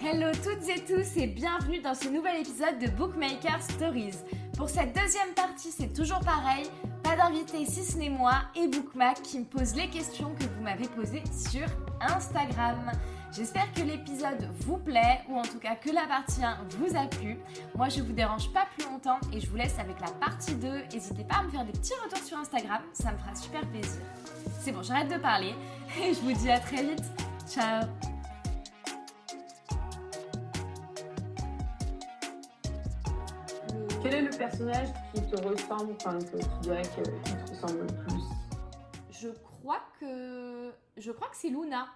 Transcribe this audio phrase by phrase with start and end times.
[0.00, 4.14] Hello toutes et tous et bienvenue dans ce nouvel épisode de Bookmaker Stories.
[4.56, 6.66] Pour cette deuxième partie, c'est toujours pareil,
[7.02, 10.62] pas d'invité si ce n'est moi et Bookmac qui me pose les questions que vous
[10.62, 11.66] m'avez posées sur
[12.00, 12.92] Instagram.
[13.32, 17.08] J'espère que l'épisode vous plaît ou en tout cas que la partie 1 vous a
[17.08, 17.36] plu.
[17.74, 20.68] Moi je vous dérange pas plus longtemps et je vous laisse avec la partie 2.
[20.92, 24.02] N'hésitez pas à me faire des petits retours sur Instagram, ça me fera super plaisir.
[24.60, 25.54] C'est bon, j'arrête de parler
[26.00, 27.04] et je vous dis à très vite.
[27.48, 27.82] Ciao
[34.10, 37.86] Quel est le personnage qui te ressemble, enfin que tu dirais qu'il te ressemble le
[38.06, 38.22] plus?
[39.10, 41.88] Je crois que je crois que c'est Luna.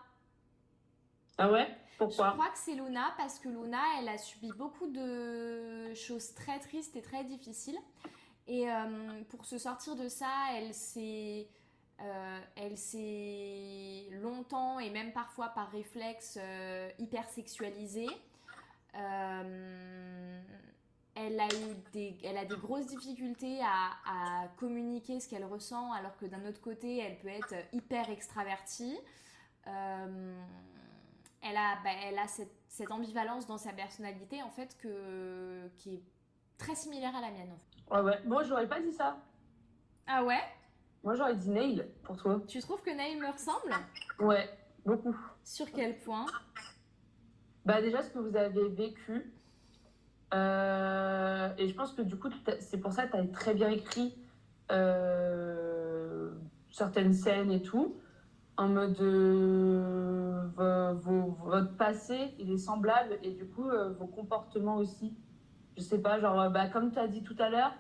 [1.39, 1.67] Ah ouais?
[1.93, 6.35] Je Pourquoi crois que c'est Luna parce que Luna, elle a subi beaucoup de choses
[6.35, 7.79] très tristes et très difficiles.
[8.47, 11.49] Et euh, pour se sortir de ça, elle s'est,
[12.03, 18.11] euh, elle s'est longtemps et même parfois par réflexe euh, hyper sexualisée.
[18.97, 20.43] Euh,
[21.15, 23.91] elle a eu des, elle a des grosses difficultés à,
[24.45, 28.99] à communiquer ce qu'elle ressent, alors que d'un autre côté, elle peut être hyper extravertie.
[29.67, 30.43] Euh,
[31.43, 35.95] elle a, bah, elle a cette, cette ambivalence dans sa personnalité en fait que, qui
[35.95, 36.03] est
[36.57, 37.53] très similaire à la mienne.
[37.53, 37.95] en fait.
[37.95, 38.23] Ouais ouais.
[38.25, 39.19] Moi j'aurais pas dit ça.
[40.07, 40.41] Ah ouais?
[41.05, 42.41] Moi j'aurais dit Nail pour toi.
[42.49, 43.73] Tu trouves que Naïm me ressemble?
[44.21, 44.49] Ouais,
[44.85, 45.17] beaucoup.
[45.45, 46.27] Sur quel point?
[47.65, 49.33] Bah déjà ce que vous avez vécu.
[50.35, 52.29] Euh, et je pense que du coup
[52.61, 54.17] c'est pour ça que tu as très bien écrit
[54.71, 56.31] euh,
[56.71, 57.97] certaines scènes et tout.
[58.57, 64.77] En mode euh, vo- vo- votre passé il est semblable et du coup vos comportements
[64.77, 65.15] aussi.
[65.77, 67.73] Je sais pas, genre bah, comme tu as dit tout à l'heure,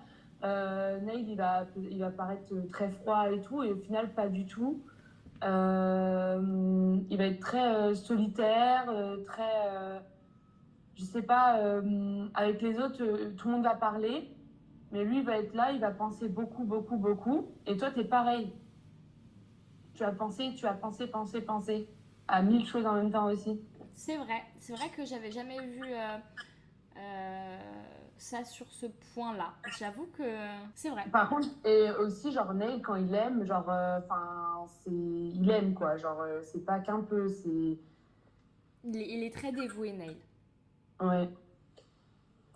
[1.03, 4.47] Neil il va, il va paraître très froid et tout et au final pas du
[4.47, 4.83] tout.
[5.43, 5.49] Il
[7.19, 8.93] va être très solitaire,
[9.27, 10.03] très.
[10.95, 14.31] Je sais pas, euh, avec les autres, euh, tout le monde va parler,
[14.91, 17.47] mais lui, il va être là, il va penser beaucoup, beaucoup, beaucoup.
[17.67, 18.53] Et toi, t'es pareil.
[19.95, 21.89] Tu vas penser, tu vas penser, penser, penser
[22.29, 23.61] à mille choses en même temps aussi.
[23.95, 25.83] C'est vrai, c'est vrai que j'avais jamais vu
[26.97, 27.59] euh,
[28.17, 29.53] ça sur ce point-là.
[29.79, 30.23] J'avoue que
[30.75, 31.05] c'est vrai.
[31.11, 34.91] Par contre, et aussi, genre, Neil, quand il aime, genre, enfin, c'est.
[34.91, 35.97] Il aime, quoi.
[35.97, 37.79] Genre, c'est pas qu'un peu, c'est.
[38.85, 40.17] Il il est très dévoué, Neil.
[41.03, 41.29] Ouais.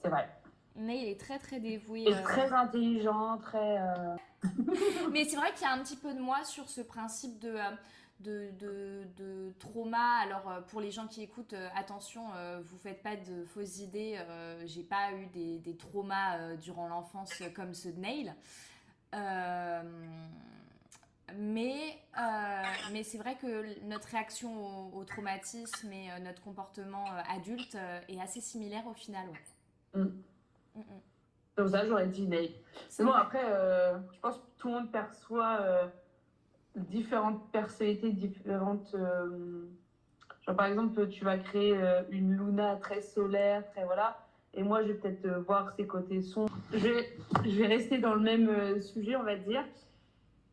[0.02, 0.28] C'est vrai.
[0.76, 2.02] Neil est très très dévoué.
[2.02, 3.78] Et euh, très intelligent, très.
[3.80, 4.16] euh,
[5.12, 7.48] Mais c'est vrai qu'il y a un petit peu de moi sur ce principe de,
[7.48, 7.70] euh,
[8.20, 10.18] de, de, de trauma.
[10.22, 14.16] Alors, pour les gens qui écoutent, euh, attention, euh, vous faites pas de fausses idées.
[14.18, 18.34] euh, J'ai pas eu des, des traumas durant l'enfance comme ceux de Neil.
[21.34, 27.04] Mais euh, mais c'est vrai que notre réaction au, au traumatisme et euh, notre comportement
[27.06, 27.76] euh, adulte
[28.08, 29.26] est assez similaire au final.
[29.28, 30.00] ouais.
[30.00, 30.04] Mm.
[30.76, 30.82] Mm, mm.
[31.56, 32.28] Comme ça, j'aurais dit.
[32.88, 33.22] C'est Mais bon, vrai.
[33.22, 33.42] après,
[34.12, 35.90] je pense que tout le monde perçoit
[36.74, 38.94] différentes personnalités, différentes.
[38.94, 41.74] genre, par exemple, tu vas créer
[42.10, 44.18] une Luna très solaire, très voilà.
[44.52, 46.54] Et moi, je vais peut-être voir ses côtés sombres.
[46.74, 49.64] Je vais, je vais rester dans le même sujet, on va dire.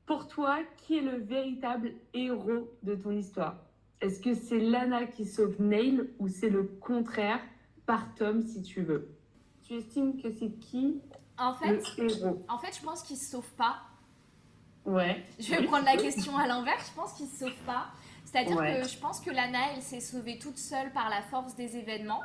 [0.06, 3.56] Pour toi, qui est le véritable héros de ton histoire?
[4.02, 7.40] Est-ce que c'est Lana qui sauve Neil ou c'est le contraire
[7.86, 9.09] par Tom, si tu veux?
[9.66, 11.00] Tu estimes que c'est qui
[11.38, 12.46] En fait, le héros?
[12.50, 13.78] en fait, je pense qu'il se sauve pas.
[14.86, 15.24] Ouais.
[15.40, 17.88] Je vais prendre la question à l'envers, je pense qu'il se sauve pas.
[18.25, 18.81] C'est-à-dire Ouais.
[18.81, 22.24] que je pense que Lana, elle s'est sauvée toute seule par la force des événements.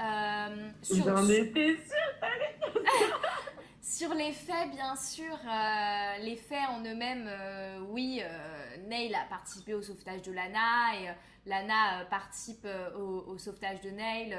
[0.00, 2.20] Euh, sur, J'en étais sûre.
[3.92, 9.24] sur les faits, bien sûr, euh, les faits en eux-mêmes, euh, oui, euh, Neil a
[9.26, 11.14] participé au sauvetage de Lana et
[11.44, 12.66] Lana participe
[12.96, 14.34] au, au sauvetage de Neil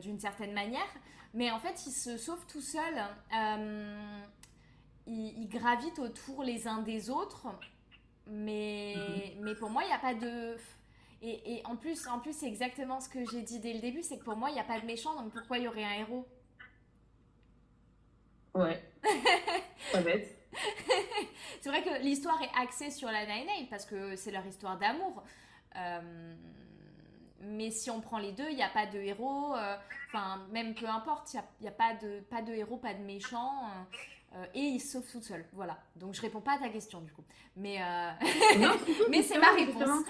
[0.00, 0.88] d'une certaine manière.
[1.32, 2.94] Mais en fait, il se sauve tout seul.
[3.36, 4.22] Euh,
[5.06, 7.48] il, il gravite autour les uns des autres.
[8.28, 8.94] Mais,
[9.40, 10.56] mais pour moi, il n'y a pas de.
[11.20, 14.02] Et, et en plus, en plus c'est exactement ce que j'ai dit dès le début
[14.02, 15.84] c'est que pour moi, il n'y a pas de méchant, donc pourquoi il y aurait
[15.84, 16.28] un héros?
[18.54, 18.82] Ouais.
[19.92, 20.36] Pas bête.
[21.60, 24.78] C'est vrai que l'histoire est axée sur la Nine Eight parce que c'est leur histoire
[24.78, 25.24] d'amour.
[25.76, 26.34] Euh,
[27.40, 29.54] mais si on prend les deux, il n'y a pas de héros.
[29.56, 29.76] euh,
[30.08, 33.62] Enfin, même peu importe, il n'y a, pas, de, pas de héros, pas de méchants.
[34.34, 35.44] Euh, et ils se sauvent tout seuls.
[35.52, 35.78] Voilà.
[35.96, 37.22] Donc je réponds pas à ta question du coup.
[37.56, 38.10] Mais, euh,
[38.58, 38.72] Non,
[39.10, 40.04] mais c'est ma réponse.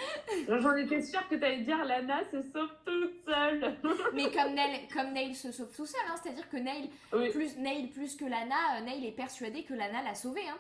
[0.49, 3.77] J'en étais sûre que tu allais dire Lana se sauve toute seule.
[4.15, 7.31] Mais comme Neil, comme Neil se sauve tout seul, hein, c'est-à-dire que Neil oui.
[7.31, 10.41] plus, Neil plus que Lana, euh, Neil est persuadé que Lana l'a sauvé.
[10.49, 10.57] hein.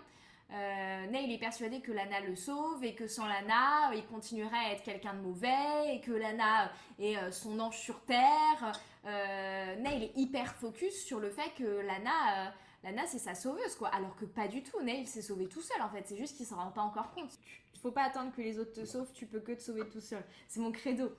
[0.52, 4.72] Euh, Neil est persuadé que Lana le sauve et que sans Lana, il continuerait à
[4.72, 6.70] être quelqu'un de mauvais et que Lana
[7.00, 8.72] est euh, son ange sur terre.
[9.06, 12.52] Neil est hyper focus sur le fait que Lana,
[12.84, 13.88] Lana c'est sa sauveuse quoi.
[13.88, 14.78] Alors que pas du tout.
[14.82, 16.04] Neil s'est sauvé tout seul en fait.
[16.06, 17.32] C'est juste qu'il s'en rend pas encore compte.
[17.72, 19.10] Il faut pas attendre que les autres te sauvent.
[19.14, 20.22] Tu peux que te sauver tout seul.
[20.48, 21.10] C'est mon credo.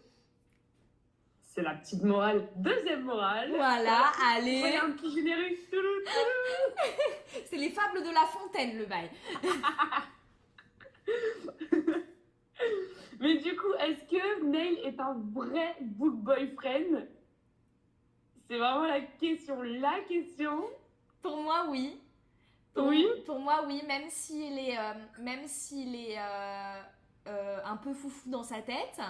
[1.41, 2.47] C'est la petite morale.
[2.57, 3.49] Deuxième morale.
[3.49, 4.63] Voilà, allez.
[4.63, 5.59] Regarde un petit générique.
[7.45, 9.09] C'est les fables de La Fontaine, le bail.
[13.19, 17.07] Mais du coup, est-ce que Neil est un vrai book boyfriend?
[18.47, 20.63] C'est vraiment la question, la question.
[21.25, 21.99] Pour moi, oui.
[22.75, 23.07] oui.
[23.25, 26.81] Pour moi, oui, même s'il est, euh, même s'il est euh,
[27.25, 29.01] euh, un peu foufou dans sa tête.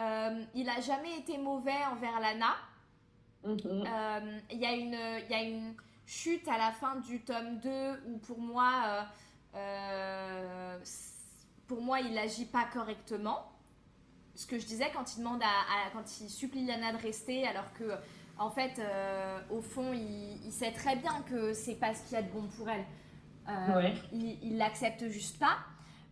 [0.00, 2.56] Euh, il a jamais été mauvais envers Lana.
[3.44, 3.58] Mhm.
[3.64, 8.02] Euh, il y, a une, y a une chute à la fin du tome 2
[8.08, 9.06] où pour moi,
[11.68, 13.52] pour moi il agit pas correctement.
[14.34, 17.72] Ce que je disais quand il demande à, quand il supplie Lana de rester alors
[17.74, 17.84] que
[18.40, 18.82] en fait
[19.50, 22.48] au fond il, sait très bien que c'est pas ce qu'il y a de bon
[22.58, 22.84] pour elle.
[24.12, 25.58] Il l'accepte juste pas.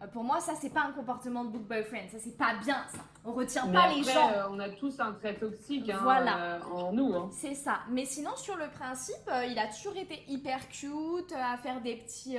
[0.03, 2.09] Euh, pour moi, ça, c'est pas un comportement de book boyfriend.
[2.11, 3.01] Ça, c'est pas bien, ça.
[3.25, 4.31] On retient pas les gens.
[4.31, 6.55] Euh, on a tous un trait toxique hein, voilà.
[6.55, 7.15] Euh, en nous.
[7.15, 7.31] Hein.
[7.33, 7.81] C'est ça.
[7.91, 12.39] Mais sinon, sur le principe, il a toujours été hyper cute, à faire des petits,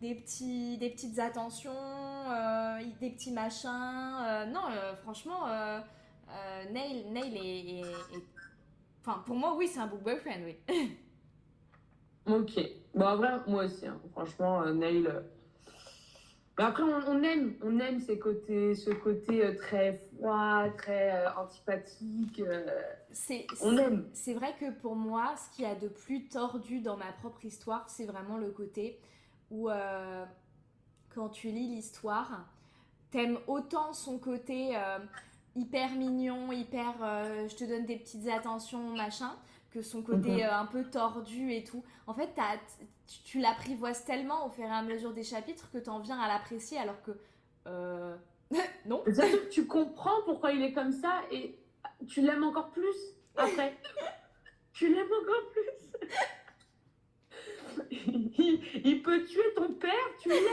[0.00, 1.72] des petits, des petites attentions,
[3.00, 4.46] des petits machins.
[4.52, 4.62] non,
[5.02, 5.46] franchement,
[6.70, 8.18] Neil, Neil est,
[9.08, 10.58] Enfin, pour moi, oui, c'est un book boyfriend, oui.
[12.26, 12.60] ok.
[12.94, 13.86] Bon, en vrai, moi aussi.
[13.86, 13.98] Hein.
[14.12, 15.08] Franchement, Neil
[16.60, 22.40] après, on, aime, on aime ces côtés, ce côté euh, très froid, très euh, antipathique.
[22.40, 22.66] Euh,
[23.12, 24.08] c'est, on aime.
[24.12, 27.44] C'est vrai que pour moi, ce qu'il y a de plus tordu dans ma propre
[27.44, 29.00] histoire, c'est vraiment le côté
[29.50, 29.70] où,
[31.14, 32.46] quand tu lis l'histoire,
[33.10, 34.76] t'aimes autant son côté
[35.58, 36.94] hyper mignon, hyper
[37.48, 39.36] je te donne des petites attentions, machin,
[39.70, 40.50] que son côté mhm.
[40.50, 41.84] un peu tordu et tout.
[42.06, 42.56] En fait, t'as
[43.24, 46.28] tu, l'apprivoises tellement au fur et à mesure des chapitres que tu en viens à
[46.28, 47.12] l'apprécier alors que
[47.66, 48.16] euh,
[48.86, 49.02] non.
[49.50, 51.58] tu comprends pourquoi il est comme ça et
[52.06, 52.96] tu l'aimes encore plus
[53.36, 53.76] après.
[54.72, 55.68] tu l'aimes encore plus.
[58.84, 60.44] il, peut tuer ton père, tu l'aimes.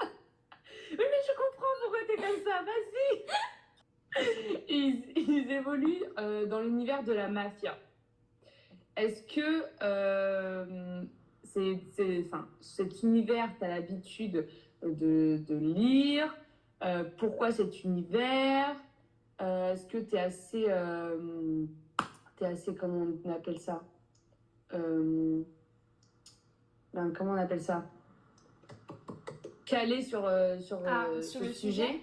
[0.00, 3.24] oui, mais je comprends pourquoi tu es comme ça, vas-y.
[4.68, 7.78] Ils, ils, évoluent euh, dans l'univers de la mafia.
[8.96, 11.02] Est-ce que euh,
[11.44, 11.80] c'est,
[12.26, 14.46] enfin, cet univers, tu as l'habitude
[14.82, 16.34] de, de lire
[16.82, 18.74] euh, Pourquoi cet univers
[19.38, 20.66] Est-ce que tu es assez,
[22.40, 23.82] es assez, comment on appelle ça
[24.70, 25.44] ben,
[27.16, 27.88] Comment on appelle ça
[29.66, 30.28] Calé sur,
[30.60, 32.00] sur, ah, sur, le sujet,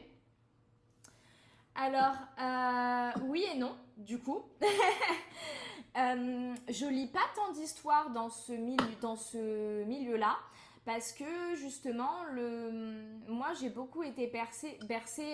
[1.78, 2.16] Alors,
[3.28, 4.44] oui et non, du coup.
[5.98, 8.54] Euh, je lis pas tant d'histoires dans ce
[9.86, 10.38] milieu-là
[10.86, 12.12] parce que justement,
[13.28, 14.78] moi j'ai beaucoup été bercée,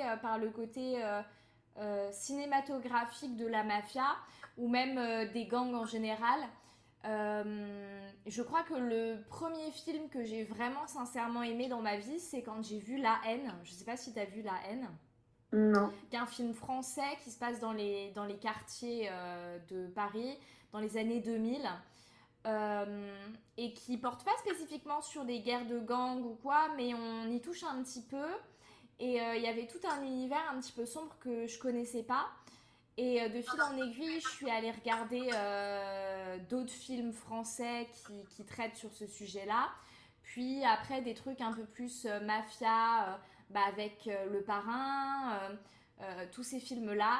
[0.05, 1.03] euh, par le côté
[1.77, 4.15] euh, cinématographique de la mafia
[4.57, 6.39] ou même des gangs en général.
[7.03, 12.41] je crois que le premier film que j'ai vraiment sincèrement aimé dans ma vie, c'est
[12.41, 13.53] quand j'ai vu La haine.
[13.63, 14.87] Je sais pas si tu as vu La haine.
[15.53, 15.93] Non.
[16.09, 20.35] C'est un film français qui se passe dans les, dans les quartiers euh, de Paris
[20.71, 21.61] dans les années 2000
[22.47, 23.13] euh,
[23.57, 27.39] et qui porte pas spécifiquement sur des guerres de gangs ou quoi, mais on y
[27.39, 28.25] touche un petit peu.
[28.99, 32.03] Et euh, il y avait tout un univers un petit peu sombre que je connaissais
[32.03, 32.25] pas.
[32.97, 35.31] Et de fil en aiguille, je suis allée regarder
[36.47, 39.71] d'autres films français qui, qui, traitent sur ce sujet-là.
[40.21, 43.19] Puis après, des trucs un peu plus mafia
[43.49, 45.55] bah, avec euh, Le Parrain, euh,
[46.01, 47.19] euh, tous ces films-là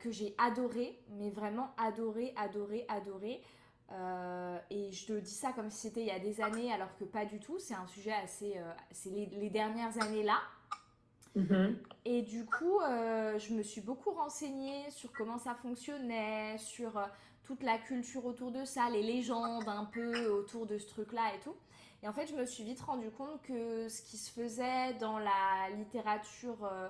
[0.00, 3.42] que j'ai adoré, mais vraiment adoré, adoré, adoré.
[4.70, 7.04] et je te dis ça comme si c'était il y a des années, alors que
[7.04, 7.58] pas du tout.
[7.58, 8.54] C'est un sujet assez.
[8.90, 10.38] c'est les, dernières années-là.
[11.36, 11.76] Mm-hmm.
[12.06, 16.92] Et du coup, je me suis beaucoup renseignée sur comment ça fonctionnait, sur
[17.42, 21.40] toute la culture autour de ça, les légendes un peu autour de ce truc-là et
[21.40, 21.56] tout.
[22.02, 25.18] Et en fait, je me suis vite rendu compte que ce qui se faisait dans
[25.18, 26.88] la littérature euh,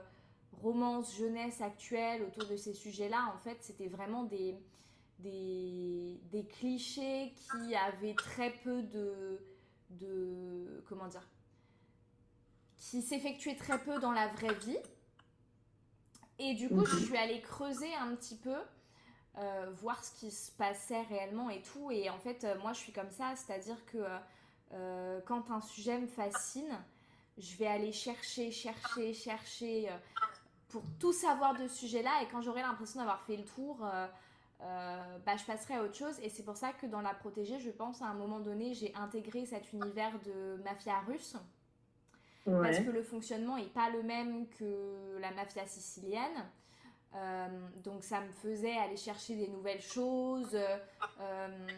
[0.53, 4.57] romance, jeunesse actuelle autour de ces sujets-là, en fait, c'était vraiment des,
[5.21, 9.41] des, des, clichés qui avaient très peu de.
[9.91, 11.27] de comment dire
[12.77, 14.79] Qui s'effectuaient très peu dans la vraie vie.
[16.39, 18.57] Et du coup, je suis allée creuser un petit peu.
[19.39, 21.91] Euh, voir ce qui se passait réellement et tout.
[21.91, 23.99] Et en fait, euh, moi, je suis comme ça, c'est-à-dire que
[24.71, 26.79] quand un sujet me fascine,
[27.39, 29.89] je vais aller chercher, chercher, chercher
[30.69, 32.23] pour tout savoir de ce sujet-là.
[32.23, 33.79] Et quand j'aurai l'impression d'avoir fait le tour,
[34.61, 36.19] bah, je passerai à autre chose.
[36.23, 38.95] Et c'est pour ça que dans La Protégée, je pense à un moment donné, j'ai
[38.95, 41.37] intégré cet univers de mafia russe.
[42.47, 46.45] Parce que le fonctionnement n'est pas le même que la mafia sicilienne.
[47.15, 47.49] Euh,
[47.83, 50.55] donc ça me faisait aller chercher des nouvelles choses,
[51.21, 51.69] euh,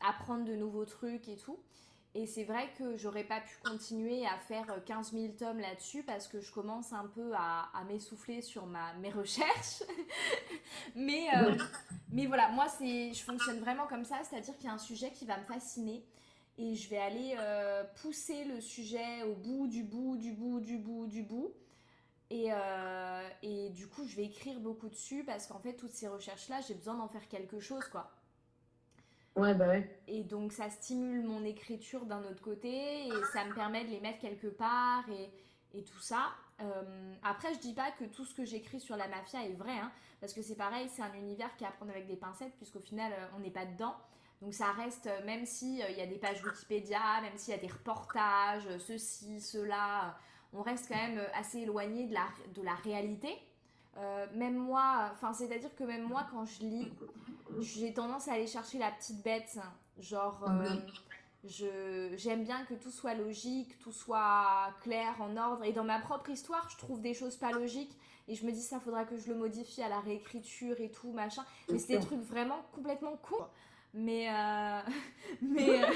[0.00, 1.58] apprendre de nouveaux trucs et tout.
[2.14, 6.26] Et c'est vrai que j'aurais pas pu continuer à faire 15 000 tomes là-dessus parce
[6.26, 9.82] que je commence un peu à, m'essouffler sur ma, mes recherches.
[10.96, 11.54] mais, euh,
[12.10, 15.26] mais voilà, moi je fonctionne vraiment comme ça, c'est-à-dire qu'il y a un sujet qui
[15.26, 16.02] va me fasciner
[16.58, 20.76] et je vais aller euh, pousser le sujet au bout du bout du bout du
[20.76, 21.52] bout du bout.
[22.30, 26.08] Et, euh, et du coup, je vais écrire beaucoup dessus parce qu'en fait, toutes ces
[26.08, 28.10] recherches-là, j'ai besoin d'en faire quelque chose, quoi.
[29.38, 29.76] Bah.
[30.06, 34.00] Et donc, ça stimule mon écriture d'un autre côté et ça me permet de les
[34.00, 35.30] mettre quelque part et,
[35.78, 36.30] et tout ça.
[36.60, 39.78] Euh, après, je dis pas que tout ce que j'écris sur la mafia est vrai,
[39.78, 42.80] hein, parce que c'est pareil, c'est un univers qui à prendre avec des pincettes, puisqu'au
[42.80, 43.94] final, on n'est pas dedans.
[44.40, 47.56] Donc ça reste, euh, même s'il euh, y a des pages Wikipédia, même s'il y
[47.56, 50.16] a des reportages, euh, ceci, cela,
[50.52, 53.36] on reste quand même assez éloigné de la réalité.
[54.34, 56.92] Même moi, enfin c'est-à-dire que même moi quand je lis,
[57.60, 59.58] j'ai tendance à aller chercher la petite bête,
[59.98, 60.46] genre
[61.44, 65.64] je j'aime bien que tout soit logique, tout soit clair, en ordre.
[65.64, 68.60] Et dans ma propre histoire, je trouve des choses pas logiques et je me dis
[68.60, 71.44] ça faudra que je le modifie à la réécriture et tout machin.
[71.70, 73.50] Mais c'est des trucs vraiment complètement courts.
[73.94, 74.80] Mais, euh,
[75.42, 75.86] mais, euh,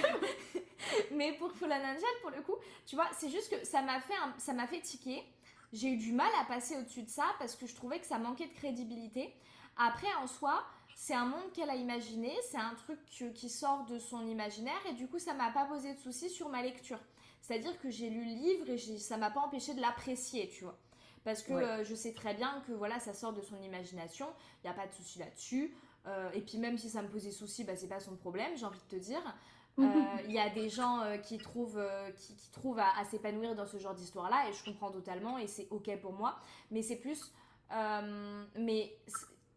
[1.13, 2.57] mais pour Fallen Angel, pour le coup,
[2.87, 5.23] tu vois, c'est juste que ça m'a fait, ça m'a fait tiquer.
[5.73, 8.19] J'ai eu du mal à passer au-dessus de ça parce que je trouvais que ça
[8.19, 9.35] manquait de crédibilité.
[9.77, 10.63] Après, en soi,
[10.95, 12.99] c'est un monde qu'elle a imaginé, c'est un truc
[13.35, 16.49] qui sort de son imaginaire et du coup, ça m'a pas posé de soucis sur
[16.49, 17.01] ma lecture.
[17.41, 20.79] C'est-à-dire que j'ai lu le livre et ça m'a pas empêché de l'apprécier, tu vois.
[21.25, 24.27] Parce que euh, je sais très bien que voilà, ça sort de son imagination,
[24.63, 25.75] il n'y a pas de souci là-dessus.
[26.07, 28.67] Euh, et puis même si ça me posait souci, bah, c'est pas son problème, j'ai
[28.67, 29.23] envie de te dire.
[29.79, 29.83] Euh,
[30.27, 31.83] il y a des gens euh, qui trouvent,
[32.17, 35.69] qui, qui, trouvent à, s'épanouir dans ce genre d'histoire-là et je comprends totalement et c'est
[35.71, 36.37] ok pour moi.
[36.71, 37.33] Mais c'est plus...
[38.57, 38.97] mais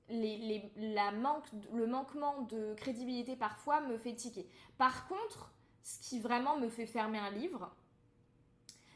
[0.07, 4.47] les, les, la manque, le manquement de crédibilité parfois me fait tiquer.
[4.77, 5.51] Par contre,
[5.83, 7.75] ce qui vraiment me fait fermer un livre,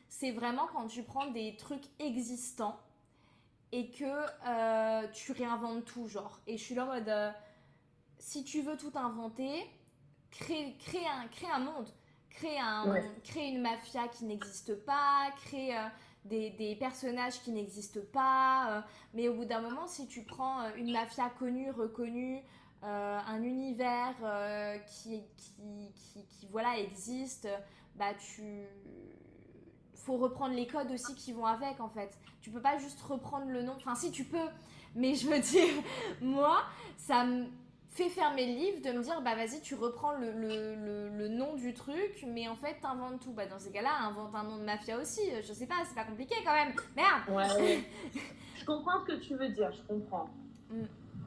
[0.08, 2.80] c'est vraiment quand tu prends des trucs existants
[3.72, 4.06] et que
[4.48, 6.40] euh, tu réinventes tout, genre.
[6.48, 7.32] Et je suis là en mode, euh,
[8.18, 9.66] si tu veux tout inventer,
[10.32, 11.06] crée, crée,
[11.52, 11.88] un, monde,
[12.30, 15.88] crée, un, crée une mafia qui n'existe pas, crée euh,
[16.26, 18.86] des, des, personnages qui n'existent pas.
[19.14, 22.42] mais au bout d'un moment, si tu prends une mafia connue, reconnue,
[22.82, 24.16] un univers
[24.88, 27.48] qui, qui, qui, qui, voilà, existe,
[27.96, 28.68] bah tu
[30.10, 32.18] faut reprendre les codes aussi qui vont avec en fait.
[32.42, 33.74] Tu peux pas juste reprendre le nom.
[33.76, 34.48] Enfin, si tu peux,
[34.96, 35.84] mais je veux dire,
[36.22, 36.64] moi,
[36.98, 37.48] ça me
[38.04, 41.56] fait fermer le livre de me dire bah vas-y tu reprends le, le, le, nom
[41.56, 43.34] du truc mais en fait t'inventes tout.
[43.34, 45.22] Bah dans ces cas-là invente un nom de mafia aussi.
[45.42, 46.74] Je sais pas c'est pas compliqué quand même.
[46.96, 47.30] Merde.
[47.30, 47.84] Ouais,
[48.56, 50.30] je comprends ce que tu veux dire je comprends.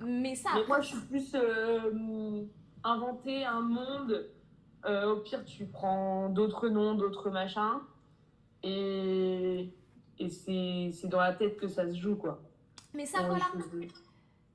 [0.05, 2.43] Mais ça mais moi je suis plus euh,
[2.85, 4.29] inventer un monde
[4.85, 7.81] euh, au pire tu prends d'autres noms d'autres machins
[8.63, 9.73] et,
[10.19, 12.41] et c'est dans la tête que ça se joue, quoi.
[12.95, 13.47] Mais ça, voilà.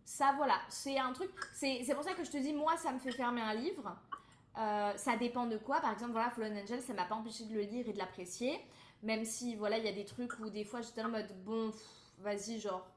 [0.07, 0.61] Ça, voilà.
[0.69, 1.31] C'est un truc.
[1.53, 3.93] C'est pour ça que je te dis, moi, ça me fait fermer un livre.
[4.57, 5.81] Euh, ça dépend de quoi.
[5.81, 8.57] Par exemple, voilà, Fallen Angel, ça m'a pas empêché de le lire et de l'apprécier.
[9.03, 11.73] Même si, voilà, il y a des trucs où des fois j'étais en mode, bon,
[12.19, 12.87] vas-y, genre,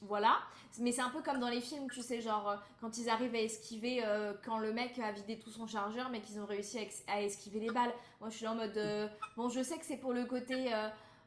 [0.00, 0.38] voilà.
[0.80, 3.34] Mais c'est un peu comme dans les films, tu sais, genre, euh, quand ils arrivent
[3.34, 6.78] à esquiver, euh, quand le mec a vidé tout son chargeur, mais qu'ils ont réussi
[7.06, 7.92] à, esquiver les balles.
[8.18, 10.72] Moi, je suis en mode, bon, je sais que c'est pour le côté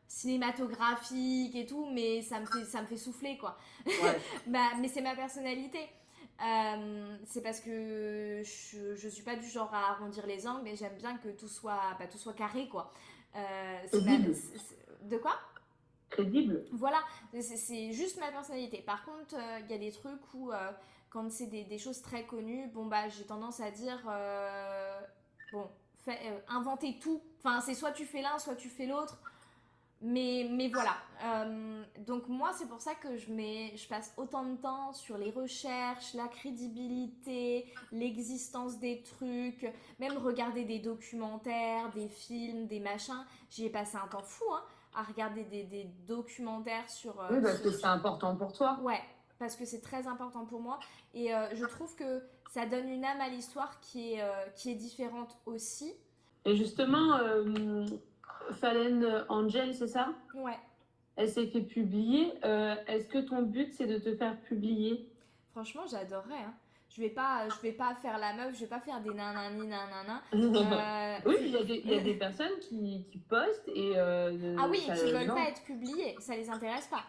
[0.09, 3.57] cinématographique et tout, mais ça me fait, ça me fait souffler, quoi.
[4.47, 5.79] bah, mais c'est ma personnalité.
[7.25, 10.97] c'est parce que je, je suis pas du genre à arrondir les angles, mais j'aime
[10.97, 12.91] bien que tout soit, bah, tout soit carré, quoi.
[13.33, 15.39] de quoi?
[16.09, 16.65] Crédible.
[16.71, 16.99] Voilà,
[17.39, 18.79] c'est juste ma personnalité.
[18.79, 20.71] Par contre, euh, il y a des trucs où, euh,
[21.09, 24.99] quand c'est des, choses très connues, bon, bah, j'ai tendance à dire, euh,
[25.51, 25.69] bon,
[26.03, 27.21] fait, inventer tout.
[27.39, 29.19] Enfin, c'est soit tu fais l'un, soit tu fais l'autre.
[30.01, 30.95] Mais, mais voilà.
[32.07, 35.29] donc, moi, c'est pour ça que je, mets, je passe autant de temps sur les
[35.29, 43.25] recherches, la crédibilité, l'existence des trucs, même regarder des documentaires, des films, des machins.
[43.49, 44.63] J'y ai passé un temps fou, hein
[44.95, 47.19] à regarder des, documentaires sur...
[47.21, 48.79] Euh, oui, parce que c'est important pour toi.
[48.81, 49.01] Ouais,
[49.37, 50.79] parce que c'est très important pour moi.
[51.13, 54.71] Et euh, je trouve que ça donne une âme à l'histoire qui, est euh, qui
[54.71, 55.93] est différente aussi.
[56.45, 57.85] Et justement, euh,
[58.53, 60.09] Fallen Angel, c'est ça?
[60.33, 60.57] Ouais.
[61.15, 62.31] Elle s'est fait publier.
[62.45, 65.09] Euh, Est-ce que ton but, c'est de te faire publier?
[65.51, 66.35] Franchement, j'adorerais.
[66.45, 66.53] Hein.
[66.89, 69.67] Je vais pas, je vais pas faire la meuf, je vais pas faire des nanani
[69.67, 70.21] nanana.
[70.33, 73.93] Euh, Oui, il y, a des- il y a des personnes qui, qui postent et.
[73.95, 75.35] euh, Ah oui, qui veulent non.
[75.35, 77.03] pas être publiés, ça les intéresse pas.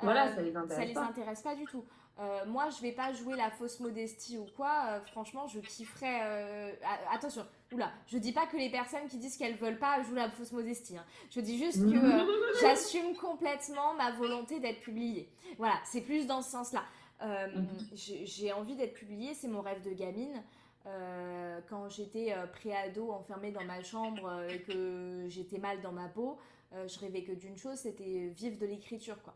[0.00, 1.04] Voilà, Euh, ça les intéresse Ça les pas.
[1.04, 1.84] intéresse pas du tout.
[2.18, 4.72] Euh, moi, je vais pas jouer la fausse modestie ou quoi.
[4.90, 6.20] euh, franchement, je kifferais.
[6.22, 6.72] euh,
[7.12, 10.30] attention, oula, je dis pas que les personnes qui disent qu'elles veulent pas jouent la
[10.30, 10.96] fausse modestie.
[10.96, 11.04] hein.
[11.30, 12.24] Je dis juste que euh,
[12.62, 15.28] j'assume complètement ma volonté d'être publiée.
[15.58, 16.84] Voilà, c'est plus dans ce sens-là.
[17.22, 17.68] Euh, Mhm.
[17.92, 20.42] j'ai j'ai envie d'être publiée, c'est mon rêve de gamine.
[20.86, 26.38] Euh, quand j'étais pré-ado enfermée dans ma chambre et que j'étais mal dans ma peau,
[26.72, 29.20] je rêvais que d'une chose, c'était vivre de l'écriture.
[29.22, 29.34] quoi.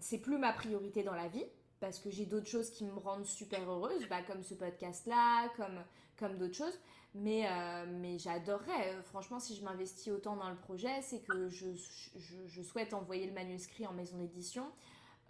[0.00, 1.44] C'est plus ma priorité dans la vie
[1.80, 5.82] parce que j'ai d'autres choses qui me rendent super heureuse, bah, comme ce podcast-là, comme,
[6.18, 6.78] comme d'autres choses.
[7.14, 11.48] Mais, euh, mais j'adorerais, euh, franchement, si je m'investis autant dans le projet, c'est que
[11.48, 11.66] je,
[12.16, 14.72] je, je souhaite envoyer le manuscrit en maison d'édition.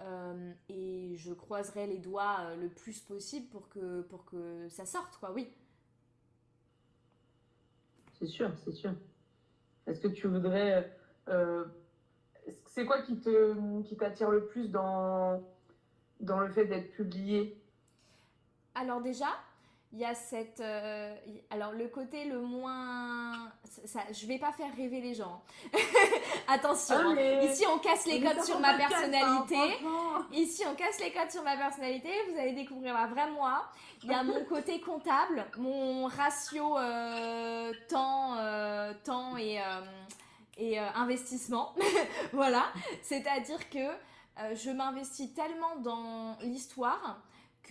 [0.01, 5.17] euh, et je croiserai les doigts le plus possible pour que, pour que ça sorte,
[5.19, 5.53] quoi, oui.
[8.19, 8.95] C'est sûr, c'est sûr.
[9.87, 10.97] Est-ce que tu voudrais.
[11.29, 11.65] euh,
[12.67, 15.43] c'est quoi qui te qui t'attire le plus dans,
[16.21, 17.61] dans le fait d'être publié?
[18.75, 19.29] Alors déjà,
[19.93, 20.61] il y a cette...
[20.61, 21.15] euh,
[21.51, 23.51] alors le côté le moins...
[23.85, 25.43] Ça, je vais pas faire rêver les gens.
[26.49, 27.13] Attention, Ah, hein.
[27.15, 29.57] mais- ici on casse les Mais codes sur ma hein, personnalité.
[30.33, 33.65] Ici, on casse les codes sur ma personnalité, vous allez découvrir ma vraie moi.
[34.03, 39.59] Il y a mon côté comptable, mon ratio euh, temps, euh, temps et,
[40.59, 41.75] et investissement.
[42.33, 42.65] voilà,
[43.03, 47.19] c'est-à-dire que euh, je m'investis tellement dans l'histoire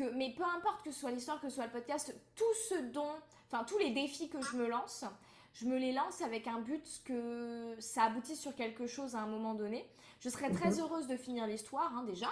[0.01, 2.75] que, mais peu importe que ce soit l'histoire, que ce soit le podcast, tout ce
[2.91, 3.13] dont,
[3.51, 5.05] enfin tous les défis que je me lance,
[5.53, 9.27] je me les lance avec un but que ça aboutisse sur quelque chose à un
[9.27, 9.86] moment donné.
[10.20, 12.29] Je serais très heureuse de finir l'histoire, hein, déjà.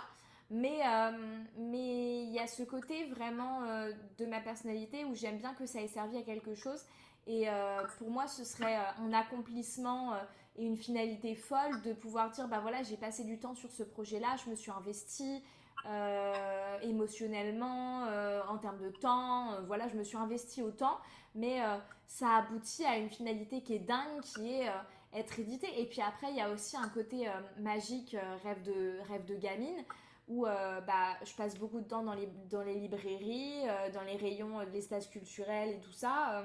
[0.52, 1.12] Mais euh,
[1.58, 5.66] mais il y a ce côté vraiment euh, de ma personnalité où j'aime bien que
[5.68, 6.86] ça ait servi à quelque chose.
[7.28, 10.14] Et euh, pour moi, ce serait un accomplissement
[10.56, 13.84] et une finalité folle de pouvoir dire bah voilà, j'ai passé du temps sur ce
[13.84, 15.44] projet-là, je me suis investie
[15.86, 21.00] euh, émotionnellement, euh, en termes de temps, euh, voilà, je me suis investie autant,
[21.36, 21.62] mais
[22.08, 24.68] ça aboutit à une finalité qui est dingue, qui est
[25.14, 25.68] être édité.
[25.80, 27.28] Et puis après, il y a aussi un côté
[27.60, 29.84] magique, rêve, de, rêve de gamine,
[30.28, 33.62] où bah, je passe beaucoup de temps dans les, librairies,
[33.94, 36.44] dans les rayons de l'espace culturel et tout ça.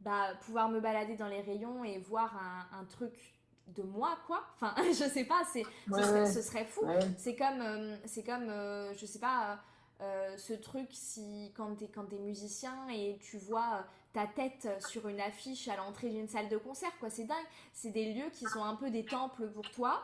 [0.00, 2.38] bah, pouvoir me balader dans les rayons et voir
[2.72, 3.36] un truc
[3.68, 4.42] de moi, quoi.
[4.54, 6.32] Enfin, je sais pas, c'est, ce, serait, ouais.
[6.32, 6.84] ce serait fou.
[6.84, 6.98] Ouais.
[7.16, 9.58] C'est comme, euh, c'est comme euh, je sais pas,
[10.00, 15.08] euh, ce truc si quand t'es quand t'es musicien et tu vois ta tête sur
[15.08, 17.10] une affiche à l'entrée d'une salle de concert, quoi.
[17.10, 17.36] C'est dingue.
[17.72, 20.02] C'est des lieux qui sont un peu des temples pour toi,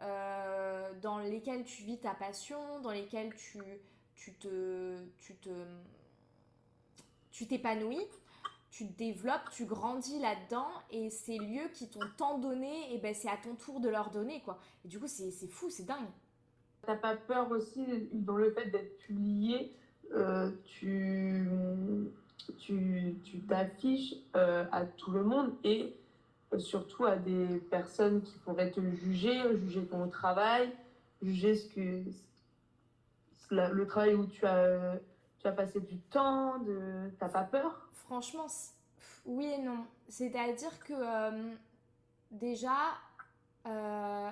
[0.00, 3.58] dans lesquels tu vis ta passion, dans lesquels tu,
[4.14, 5.50] tu te, tu te,
[7.30, 8.06] tu t'épanouis.
[8.72, 13.14] Tu te développes, tu grandis là-dedans et ces lieux qui t'ont tant donné, et ben
[13.14, 14.58] c'est à ton tour de leur donner quoi.
[14.86, 16.08] Du coup c'est fou, c'est dingue.
[16.80, 19.76] T'as pas peur aussi dans le fait d'être publié,
[20.14, 21.46] euh, tu
[22.58, 25.94] tu t'affiches euh, à tout le monde et
[26.52, 30.72] euh, surtout à des personnes qui pourraient te juger, juger ton travail,
[31.20, 32.02] juger ce que
[33.50, 34.98] le travail où tu as
[35.42, 37.88] tu as passé du temps, de t'as pas peur?
[37.92, 38.46] Franchement,
[39.26, 39.84] oui et non.
[40.08, 41.54] C'est-à-dire que euh,
[42.30, 42.76] déjà,
[43.66, 44.30] euh,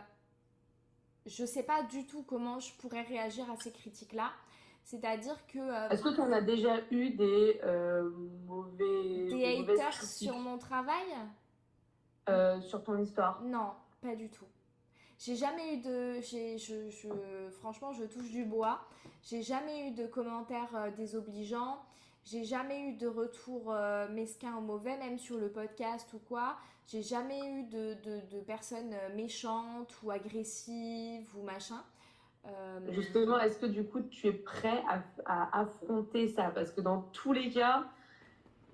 [1.26, 4.30] je sais pas du tout comment je pourrais réagir à ces critiques-là.
[4.84, 8.10] C'est-à-dire que euh, Est-ce que tu en as déjà eu des euh,
[8.46, 11.06] mauvais des haters critiques, sur mon travail,
[12.62, 13.42] sur ton histoire?
[13.42, 14.46] Non, pas du tout.
[15.22, 18.80] J'ai jamais eu de, j'ai, je, je- franchement, je touche du bois.
[19.22, 21.78] J'ai jamais eu de commentaires euh, désobligeants.
[22.24, 26.56] J'ai jamais eu de retour euh, mesquin ou mauvais, même sur le podcast ou quoi.
[26.87, 31.83] J'ai jamais eu de, de, de personnes euh, méchantes ou agressives ou machin.
[32.46, 36.44] Euh, Justement, est-ce que du coup tu es prêt à, à affronter ça?
[36.54, 37.85] Parce que dans tous les cas,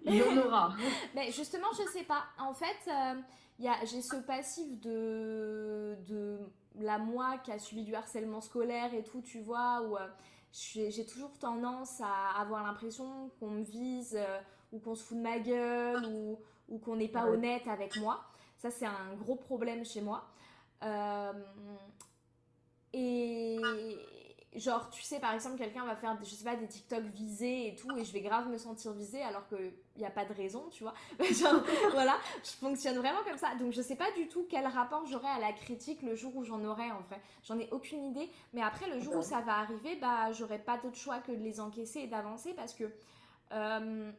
[0.04, 0.74] il y en aura.
[1.16, 2.22] Mais justement, je sais pas.
[2.38, 3.14] En fait, euh,
[3.58, 6.38] j'ai ce passif de, de
[6.78, 10.08] la moi qui a subi du harcèlement scolaire et tout, tu vois, où euh,
[10.52, 14.40] j'ai toujours tendance à avoir l'impression qu'on me vise euh,
[14.72, 16.38] ou qu'on se fout de ma gueule ou,
[16.68, 18.24] ou qu'on n'est pas honnête avec moi.
[18.58, 20.24] Ça, c'est un gros problème chez moi.
[20.82, 21.32] Euh,
[22.92, 23.58] et
[24.56, 27.74] genre, tu sais, par exemple, quelqu'un va faire, je sais pas, des TikTok visés et
[27.76, 30.68] tout, et je vais grave me sentir visée alors qu'il n'y a pas de raison,
[30.70, 30.94] tu vois.
[31.32, 33.54] genre, voilà, je fonctionne vraiment comme ça.
[33.56, 36.44] Donc, je sais pas du tout quel rapport j'aurai à la critique le jour où
[36.44, 37.20] j'en aurai, en vrai.
[37.44, 38.30] J'en ai aucune idée.
[38.52, 41.42] Mais après, le jour où ça va arriver, bah, j'aurai pas d'autre choix que de
[41.42, 42.84] les encaisser et d'avancer parce que
[43.52, 44.10] euh,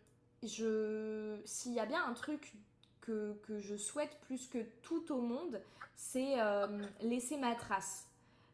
[0.43, 1.39] je...
[1.45, 2.53] s'il y a bien un truc
[3.01, 5.61] que, que, je souhaite plus que tout au monde,
[5.95, 8.07] c'est euh, laisser ma trace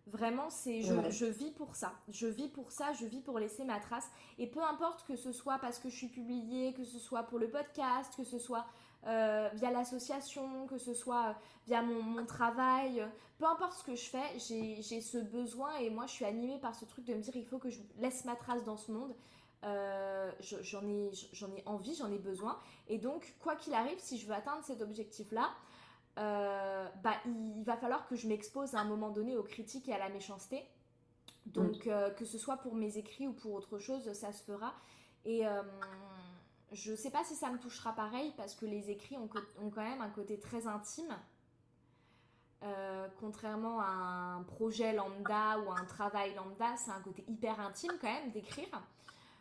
[0.08, 1.94] Vraiment, c'est je, vis pour ça.
[2.10, 4.10] Je vis pour ça, je vis pour laisser ma trace.
[4.38, 7.40] Et peu importe que ce soit parce que je suis publiée, que ce soit pour
[7.40, 8.66] le podcast, que ce soit
[9.08, 11.34] euh, via l'association, que ce soit euh,
[11.68, 16.12] via mon, travail, peu importe ce que je fais, j'ai ce besoin et moi je
[16.12, 18.64] suis animée par ce truc de me dire il faut que je laisse ma trace
[18.66, 19.16] dans ce monde.
[19.64, 22.60] Euh, j'en ai, ai envie, j'en ai besoin.
[22.90, 25.50] Et donc, quoi qu'il arrive, si je veux atteindre cet objectif-là,
[26.20, 29.94] euh, bah, il va falloir que je m'expose à un moment donné aux critiques et
[29.94, 30.64] à la méchanceté.
[31.46, 34.74] Donc, euh, que ce soit pour mes écrits ou pour autre chose, ça se fera.
[35.26, 35.62] Et euh,
[36.72, 39.30] je sais pas si ça me touchera pareil parce que les écrits ont,
[39.62, 41.18] ont quand même un côté très intime.
[43.20, 43.88] contrairement à
[44.38, 48.82] un projet lambda ou un travail lambda, c'est un côté hyper intime quand même d'écrire.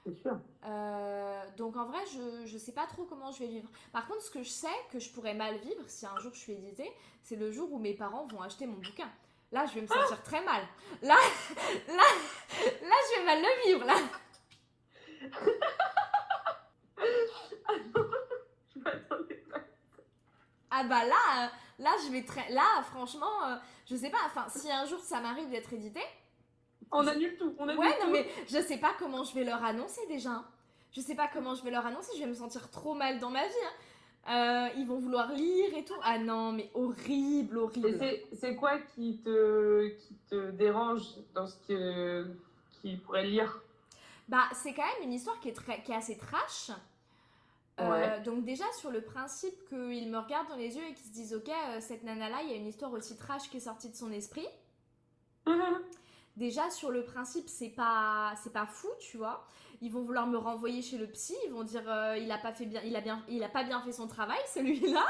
[0.04, 0.36] C'est sûr.
[0.64, 3.68] Euh, donc en vrai, je ne sais pas trop comment je vais vivre.
[3.92, 6.40] Par contre, ce que je sais que je pourrais mal vivre si un jour je
[6.40, 6.90] suis éditée,
[7.22, 9.08] c'est le jour où mes parents vont acheter mon bouquin.
[9.52, 10.62] Là, je vais me sentir très mal.
[11.02, 11.14] Là,
[11.88, 12.02] là,
[12.82, 13.84] là, je vais mal le vivre.
[13.84, 13.94] Là.
[20.70, 24.18] ah bah là, là, je vais très, là, franchement, euh, je sais pas.
[24.26, 26.02] Enfin, si un jour ça m'arrive d'être édité,
[26.92, 27.54] on annule tout.
[27.58, 30.44] On annule ouais, non, mais je sais pas comment je vais leur annoncer déjà.
[30.92, 32.12] Je sais pas comment je vais leur annoncer.
[32.16, 33.54] Je vais me sentir trop mal dans ma vie.
[33.64, 33.72] Hein.
[34.28, 35.94] Euh, ils vont vouloir lire et tout.
[36.02, 37.98] Ah non, mais horrible, horrible.
[38.32, 41.02] C'est quoi qui te, qui te dérange
[41.34, 42.26] dans ce que
[42.80, 43.60] qu'ils pourraient lire?
[44.28, 46.70] Bah, c'est quand même une histoire qui est, très, qui est assez trash.
[47.80, 51.12] Euh, donc déjà sur le principe qu'ils me regardent dans les yeux et qu'ils se
[51.12, 53.60] disent ok euh, cette nana là il y a une histoire aussi trash qui est
[53.60, 54.46] sortie de son esprit
[56.36, 59.46] déjà sur le principe c'est pas c'est pas fou tu vois
[59.82, 62.52] ils vont vouloir me renvoyer chez le psy ils vont dire euh, il a pas
[62.52, 65.04] fait bien il a bien il a pas bien fait son travail celui-là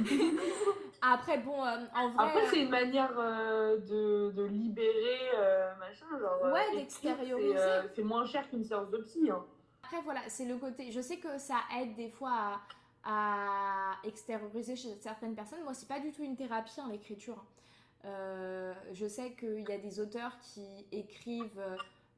[1.02, 5.18] après bon euh, en vrai après c'est une manière euh, de, de, libérer
[5.78, 7.58] machin genre ouais d'extérioriser
[7.94, 9.44] c'est moins cher qu'une séance de psy hein.
[9.82, 12.60] après voilà c'est le côté je sais que ça aide des fois
[13.04, 17.36] à, à extérioriser chez certaines personnes moi c'est pas du tout une thérapie en l'écriture
[17.38, 17.46] hein.
[18.04, 21.64] Euh, je sais qu'il y a des auteurs qui écrivent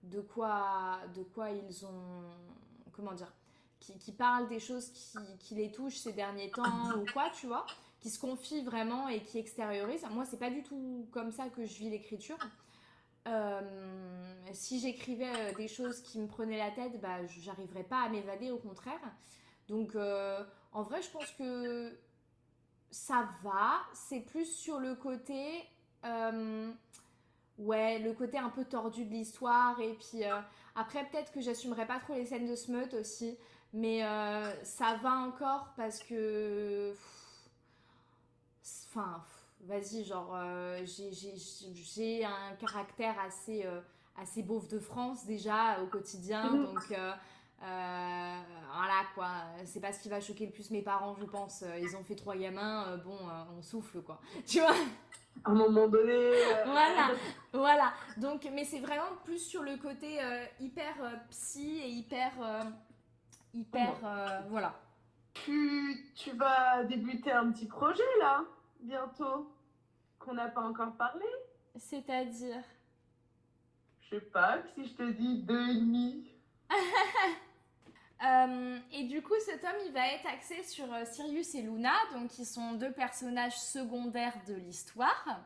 [0.03, 2.31] de quoi, de quoi ils ont.
[2.93, 3.33] Comment dire
[3.81, 7.67] qui, parlent des choses qui, qui, les touchent ces derniers temps ou quoi, tu vois
[8.01, 10.07] Qui se confient vraiment et qui extériorisent.
[10.11, 12.39] Moi, c'est pas du tout comme ça que je vis l'écriture.
[13.29, 13.61] Euh,
[14.53, 18.51] si j'écrivais euh, des choses qui me prenaient la tête, bah, j'arriverais pas à m'évader,
[18.51, 19.01] au contraire.
[19.69, 19.95] Donc,
[20.73, 21.99] en vrai, je pense que
[22.91, 23.81] ça va.
[23.93, 25.63] C'est plus sur le côté
[26.05, 26.71] euh,
[27.59, 29.79] ouais, le côté un peu tordu de l'histoire.
[29.81, 30.41] Et puis euh,
[30.75, 33.37] après, peut-être que j'assumerai pas trop les scènes de smut aussi.
[33.73, 36.95] Mais euh, ça va encore parce que.
[38.89, 39.25] Enfin,
[39.63, 40.39] vas-y, genre,
[40.85, 43.67] j'ai un caractère assez,
[44.17, 46.45] assez beauf de France déjà au quotidien.
[46.51, 46.65] Mhm.
[46.67, 46.95] Donc.
[47.59, 49.31] voilà quoi,
[49.65, 51.65] c'est pas ce qui va choquer le plus mes parents, je pense.
[51.81, 53.19] Ils ont fait trois gamins, bon,
[53.59, 54.21] on souffle quoi.
[54.47, 54.77] Tu vois?
[55.43, 56.13] À un moment donné.
[56.13, 57.11] Euh, voilà,
[57.53, 57.93] voilà.
[58.17, 62.33] Donc, mais c'est vraiment plus sur le côté euh, hyper euh, psy et hyper,
[63.53, 63.95] hyper,
[64.49, 64.75] voilà.
[65.33, 68.45] Tu, tu vas débuter un petit projet là,
[68.81, 69.53] bientôt,
[70.19, 71.27] qu'on n'a pas encore parlé.
[71.77, 72.63] C'est-à-dire?
[74.01, 76.29] Je sais pas, si je te dis deux et demi.
[78.23, 81.95] Euh, et du coup, cet homme, il va être axé sur euh, Sirius et Luna,
[82.13, 85.41] donc qui sont deux personnages secondaires de l'histoire.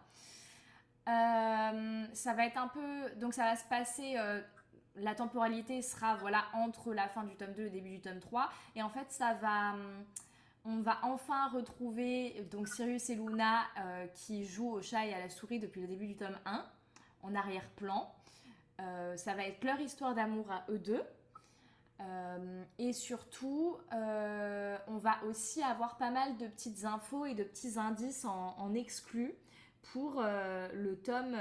[1.09, 4.17] Euh, ça va être un peu, donc ça va se passer.
[4.97, 8.19] la temporalité sera voilà entre la fin du tome 2 et le début du tome
[8.19, 9.77] 3 et en fait ça va
[10.65, 13.63] on va enfin retrouver donc Sirius et Luna
[14.13, 16.67] qui jouent au chat et à la souris depuis le début du tome 1
[17.23, 18.13] en arrière-plan.
[18.77, 21.03] ça va être leur histoire d'amour à eux deux.
[22.01, 27.43] Euh, et surtout, euh, on va aussi avoir pas mal de petites infos et de
[27.43, 29.35] petits indices en, exclu
[29.93, 31.37] pour euh, le tome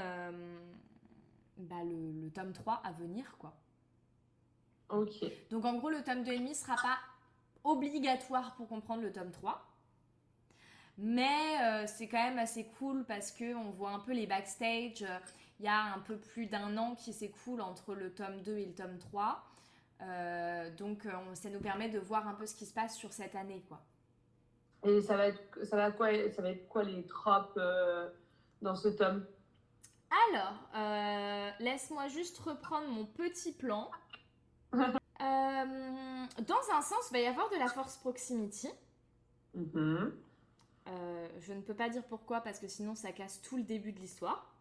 [1.57, 3.53] bah, le, tome 3 à venir quoi.
[4.89, 5.25] Ok.
[5.51, 6.97] Donc en gros le tome 2,5 sera pas
[7.63, 9.63] obligatoire pour comprendre le tome 3.
[10.99, 15.05] Mais c'est quand même assez cool parce que on voit un peu les backstage
[15.59, 18.65] il y a un peu plus d'un an qui s'écoule entre le tome 2 et
[18.65, 19.46] le tome 3.
[20.77, 23.63] Donc ça nous permet de voir un peu ce qui se passe sur cette année.
[23.67, 23.81] quoi.
[24.83, 27.59] Et ça va être, ça va quoi, ça va être quoi les tropes
[28.61, 29.25] dans ce tome?
[30.29, 33.89] Alors, laisse-moi juste reprendre mon petit plan.
[36.47, 38.69] dans un sens, il va y avoir de la force proximity.
[39.53, 40.13] Mhm.
[40.87, 43.91] Euh, je ne peux pas dire pourquoi parce que sinon ça casse tout le début
[43.91, 44.53] de l'histoire.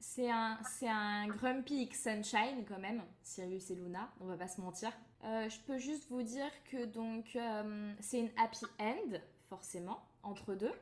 [0.00, 4.60] C'est un, c'est un Grumpy Sunshine quand même, Sirius et Luna, on va pas se
[4.60, 4.90] mentir.
[5.24, 9.18] Euh, je peux juste vous dire que donc euh, c'est une happy end,
[9.50, 10.72] forcément, entre deux.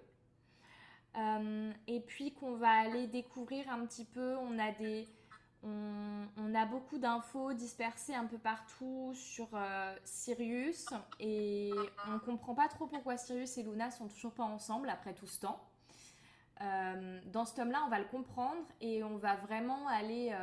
[1.88, 5.08] et puis qu'on va aller découvrir un petit peu, on a des,
[5.62, 10.86] on, a beaucoup d'infos dispersées un peu partout sur euh, Sirius
[11.20, 11.72] et
[12.08, 15.40] on comprend pas trop pourquoi Sirius et Luna sont toujours pas ensemble après tout ce
[15.40, 15.60] temps.
[16.60, 20.34] Euh, dans ce tome-là, on va le comprendre et on va vraiment aller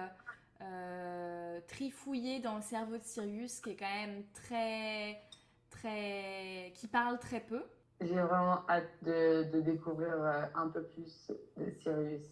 [0.62, 5.22] euh, trifouiller dans le cerveau de Sirius qui est quand même très,
[5.70, 7.64] très, qui parle très peu.
[8.02, 10.14] J'ai vraiment hâte de, de découvrir
[10.56, 12.24] un peu plus de Sirius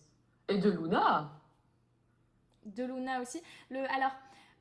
[0.47, 1.31] et de Luna
[2.65, 3.41] de Luna aussi.
[3.69, 4.11] Le, alors,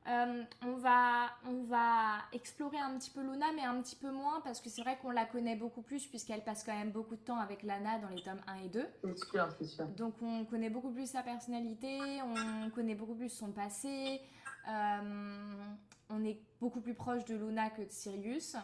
[0.05, 4.41] euh, on, va, on va explorer un petit peu Luna, mais un petit peu moins,
[4.41, 7.21] parce que c'est vrai qu'on la connaît beaucoup plus, puisqu'elle passe quand même beaucoup de
[7.21, 8.85] temps avec Lana dans les tomes 1 et 2.
[9.03, 9.85] C'est sûr, c'est sûr.
[9.87, 14.21] Donc on connaît beaucoup plus sa personnalité, on connaît beaucoup plus son passé,
[14.67, 15.73] euh,
[16.09, 18.57] on est beaucoup plus proche de Luna que de Sirius.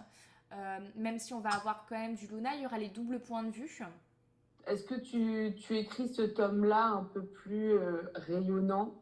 [0.52, 3.21] Euh, même si on va avoir quand même du Luna, il y aura les doubles
[3.21, 3.82] points de vue.
[4.67, 7.78] Est-ce que tu, tu écris ce tome-là un peu plus
[8.15, 8.93] rayonnant?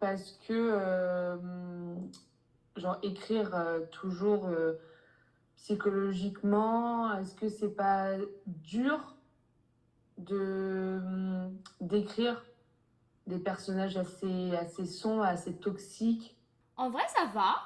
[0.00, 1.36] Parce que, euh,
[2.76, 4.80] genre, écrire euh, toujours euh,
[5.56, 8.14] psychologiquement, est-ce que c'est pas
[8.46, 9.14] dur
[10.16, 11.00] de
[11.80, 12.42] d'écrire
[13.26, 16.34] des personnages assez, assez sombres, assez toxiques?
[16.76, 17.56] En vrai, ça va.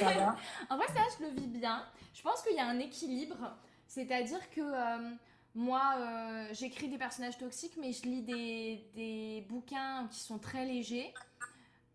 [0.00, 0.36] Ça va?
[0.70, 1.84] En vrai, ça, je le vis bien.
[2.14, 3.36] Je pense qu'il y a un équilibre.
[3.86, 4.62] C'est-à-dire que
[5.54, 5.94] moi,
[6.52, 11.12] j'écris des personnages toxiques, mais je lis des, des, bouquins qui sont très légers.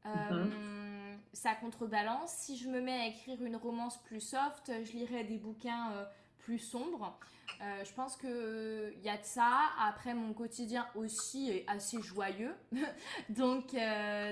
[0.05, 1.19] Euh, mhm.
[1.33, 2.31] Ça contrebalance.
[2.31, 6.05] Si je me mets à écrire une romance plus soft, je lirai des bouquins euh,
[6.39, 7.17] plus sombres.
[7.61, 9.49] Euh, je pense qu'il y a de ça.
[9.79, 12.53] Après, mon quotidien aussi est assez joyeux.
[13.29, 13.75] donc,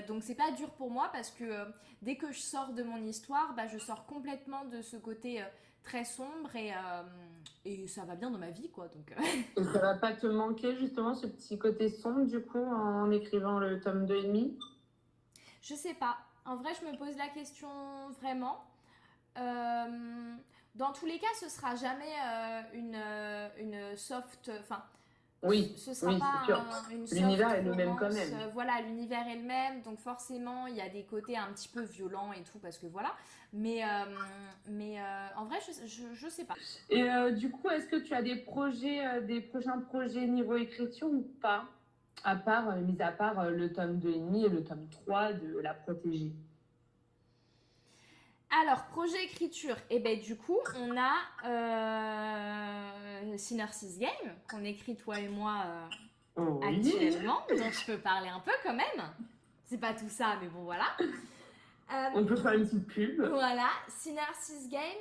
[0.06, 1.64] donc c'est pas dur pour moi parce que
[2.02, 5.42] dès que je sors de mon histoire, bah, je sors complètement de ce côté
[5.82, 6.72] très sombre et,
[7.64, 8.70] et ça va bien dans ma vie.
[8.70, 8.88] quoi.
[8.88, 9.14] Donc,
[9.56, 13.58] et ça va pas te manquer justement ce petit côté sombre du coup en écrivant
[13.58, 14.58] le tome 2 et demi?
[15.62, 16.18] Je sais pas.
[16.44, 17.68] En vrai, je me pose la question
[18.20, 18.64] vraiment.
[19.38, 20.34] Euh,
[20.74, 24.50] dans tous les cas, ce sera jamais euh, une, euh, une soft.
[24.60, 24.82] Enfin.
[25.44, 26.44] Oui, ce sera pas
[26.92, 28.50] une L'univers est le même quand même.
[28.52, 31.82] voilà, l'univers est le même, donc forcément, il y a des côtés un petit peu
[31.82, 33.12] violents et tout, parce que voilà.
[33.52, 33.82] Mais,
[34.68, 35.00] mais
[35.36, 36.54] en vrai, je, je, je, sais pas.
[36.90, 41.22] Et du coup, est-ce que tu as des projets, des prochains projets niveau écriture ou
[41.40, 41.64] pas?
[42.24, 45.58] À part, euh, mis à part euh, le tome 2,5 et le tome 3 de
[45.58, 46.32] La Protégée
[48.60, 51.14] alors, projet écriture, et eh ben du coup, on a
[51.46, 54.10] euh, Synopsis Game,
[54.46, 55.64] qu'on écrit toi et moi
[56.36, 59.08] euh, actuellement, dont je peux parler un peu quand même.
[59.64, 60.84] C'est pas tout ça, mais bon, voilà.
[62.14, 63.22] on peut faire une petite pub.
[63.26, 65.00] Voilà, Synopsis Game,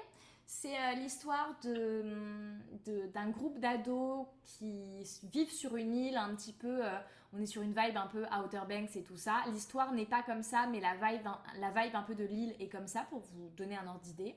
[0.52, 6.86] c'est euh, l'histoire d'un groupe d'ados qui vivent sur une île un petit peu.
[6.86, 7.00] Euh,
[7.32, 9.44] on est sur une vibe un peu Outer Banks et tout ça.
[9.54, 11.26] L'histoire n'est pas comme ça, mais la vibe,
[11.58, 14.36] la vibe un peu de l'île est comme ça pour vous donner un ordre d'idée.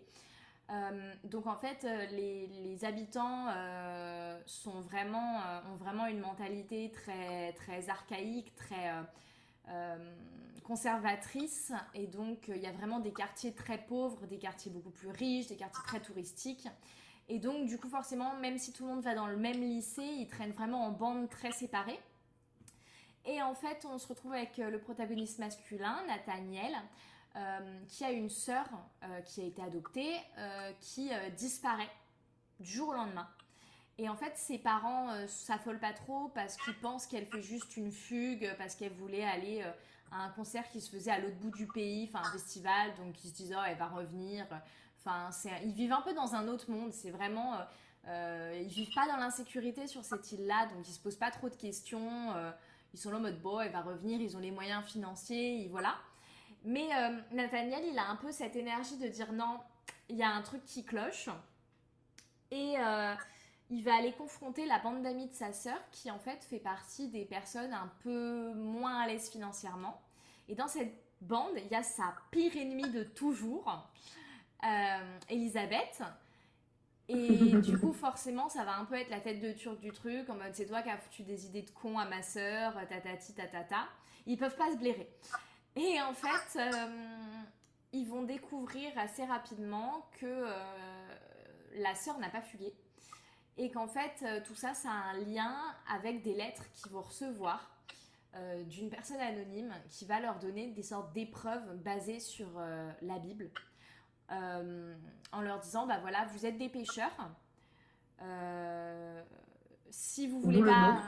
[0.70, 3.48] Euh, donc en fait, les, habitants
[4.66, 8.88] ont vraiment une mentalité très archaïque, très
[10.64, 14.90] conservatrice et donc euh, il y a vraiment des quartiers très pauvres, des quartiers beaucoup
[14.90, 16.66] plus riches, des quartiers très touristiques.
[17.28, 20.02] Et donc du coup forcément, même si tout le monde va dans le même lycée,
[20.02, 22.00] ils traînent vraiment en bandes très séparées.
[23.26, 26.74] Et en fait, on se retrouve avec euh, le protagoniste masculin, Nathaniel,
[27.36, 28.66] euh, qui a une sœur
[29.26, 30.14] qui a été adoptée,
[30.80, 31.90] qui disparaît
[32.60, 33.28] du jour au lendemain.
[33.98, 37.90] Et en fait, ses parents s'affolent pas trop parce qu'ils pensent qu'elle fait juste une
[37.90, 39.64] fugue, parce qu'elle voulait aller
[40.16, 43.30] un concert qui se faisait à l'autre bout du pays, enfin un festival, donc ils
[43.30, 44.46] se disent oh elle va revenir.
[45.06, 45.30] Enfin,
[45.62, 46.92] ils vivent un peu dans un autre monde.
[46.92, 47.58] C'est vraiment, euh,
[48.08, 51.48] euh, ils vivent pas dans l'insécurité sur cette île-là, donc ils se posent pas trop
[51.48, 52.32] de questions.
[52.34, 52.50] Euh,
[52.94, 55.96] ils sont là en mode bon, elle va revenir, ils ont les moyens financiers, voilà.
[56.64, 56.88] Mais
[57.32, 59.58] Nathaniel, il a un peu cette énergie de dire non,
[60.08, 61.28] il y a un truc qui cloche.
[62.52, 62.76] Et
[63.70, 67.08] il va aller confronter la bande d'amis de sa sœur qui en fait fait partie
[67.08, 70.00] des personnes un peu moins à l'aise financièrement.
[70.48, 73.88] Et dans cette bande, il y a sa pire ennemie de toujours,
[74.64, 76.02] euh, Elisabeth.
[77.08, 77.28] Et
[77.62, 80.34] du coup, forcément, ça va un peu être la tête de turc du truc, en
[80.34, 83.88] mode c'est toi qui as foutu des idées de con à ma sœur, tatati tatata.
[84.26, 85.08] Ils peuvent pas se blairer.
[85.76, 86.86] Et en fait, euh,
[87.92, 91.14] ils vont découvrir assez rapidement que euh,
[91.76, 92.72] la sœur n'a pas fugué
[93.56, 95.54] et qu'en fait tout ça ça a un lien
[95.88, 97.73] avec des lettres qu'ils vont recevoir
[98.36, 103.18] euh, d'une personne anonyme qui va leur donner des sortes d'épreuves basées sur euh, la
[103.18, 103.50] Bible
[104.30, 107.30] en leur disant bah voilà vous êtes des pécheurs
[109.90, 111.02] si vous voulez pas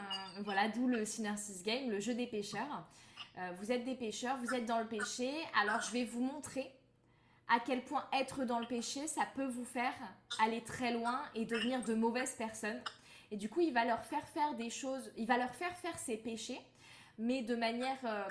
[0.44, 2.86] voilà d'où le Synthesis Game le jeu des pécheurs
[3.58, 6.70] vous êtes des pécheurs vous êtes dans le péché alors je vais vous montrer
[7.48, 9.94] à quel point être dans le péché, ça peut vous faire
[10.40, 12.80] aller très loin et devenir de mauvaises personnes.
[13.30, 15.98] Et du coup, il va leur faire faire des choses, il va leur faire faire
[15.98, 16.60] ces péchés,
[17.18, 18.28] mais de manière euh,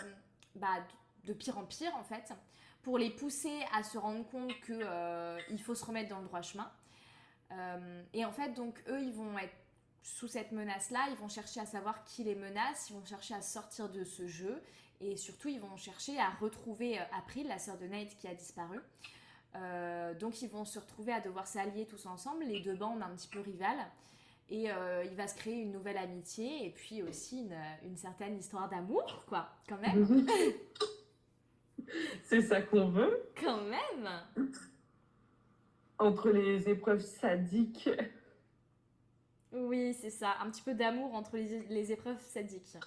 [0.55, 0.83] bah,
[1.25, 2.33] de pire en pire en fait,
[2.83, 6.41] pour les pousser à se rendre compte qu'il euh, faut se remettre dans le droit
[6.41, 6.71] chemin.
[7.51, 9.55] Euh, et en fait, donc eux, ils vont être
[10.03, 13.41] sous cette menace-là, ils vont chercher à savoir qui les menace, ils vont chercher à
[13.41, 14.61] sortir de ce jeu,
[15.01, 18.79] et surtout, ils vont chercher à retrouver April, la sœur de Nate qui a disparu.
[20.19, 23.29] Donc ils vont se retrouver à devoir s'allier tous ensemble, les deux bandes un petit
[23.29, 23.89] peu rivales.
[24.49, 27.49] Et euh, il va se créer une nouvelle amitié et puis aussi
[27.83, 30.27] une, certaine histoire d'amour, quoi, quand même.
[32.23, 33.23] C'est ça qu'on veut.
[33.39, 34.09] Quand même.
[35.97, 37.89] Entre les épreuves sadiques.
[39.51, 40.35] Oui, c'est ça.
[40.41, 42.77] Un petit peu d'amour entre les épreuves sadiques.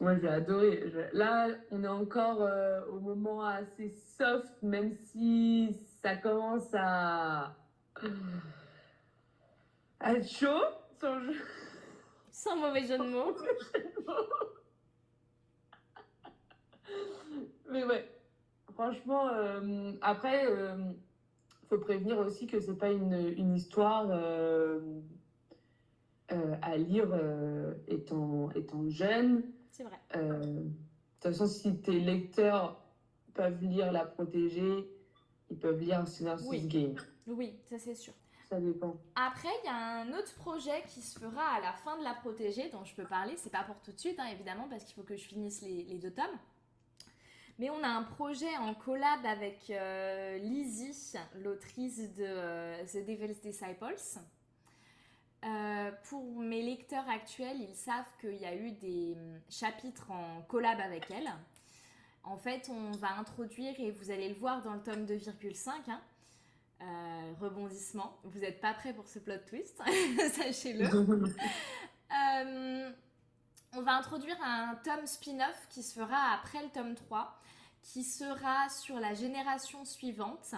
[0.00, 0.92] Moi, j'ai adoré.
[1.12, 7.54] Là, on est encore euh, au moment assez soft, même si ça commence à,
[10.04, 10.62] être chaud.
[11.00, 11.18] Sans,
[12.30, 13.36] sans mauvais jeu de mots.
[17.70, 18.06] Mais ouais,
[18.74, 20.76] franchement, euh, après, il euh,
[21.68, 24.10] faut prévenir aussi que c'est pas une, une histoire
[26.62, 27.08] à lire
[27.88, 29.42] étant, étant jeune.
[29.72, 29.98] C'est vrai.
[30.16, 30.70] Euh, de
[31.20, 32.78] toute façon, si tes lecteurs
[33.32, 34.86] peuvent lire La Protégée,
[35.50, 36.66] ils peuvent lire Synopsis oui.
[36.66, 36.94] Game.
[37.26, 38.12] Oui, ça c'est sûr.
[39.14, 42.14] Après, il y a un autre projet qui se fera à la fin de La
[42.14, 43.34] Protégée dont je peux parler.
[43.36, 45.98] C'est pas pour tout de suite, hein, évidemment, parce qu'il faut que je finisse les,
[45.98, 46.38] deux tomes.
[47.58, 53.40] Mais on a un projet en collab avec euh, Lizzie, l'autrice de euh, The Devil's
[53.40, 53.96] Disciples.
[55.44, 60.42] Euh, pour mes lecteurs actuels, ils savent qu'il y a eu des hum, chapitres en
[60.42, 61.30] collab avec elle.
[62.24, 66.00] En fait, on va introduire, et vous allez le voir dans le tome 2,5, hein,
[66.82, 68.18] euh, rebondissement.
[68.24, 69.80] Vous n'êtes pas prêt pour ce plot twist,
[70.32, 70.88] sachez-le.
[72.14, 72.90] Euh,
[73.74, 77.40] on va introduire un tome spin-off qui se fera après le tome 3,
[77.80, 80.54] qui sera sur la génération suivante.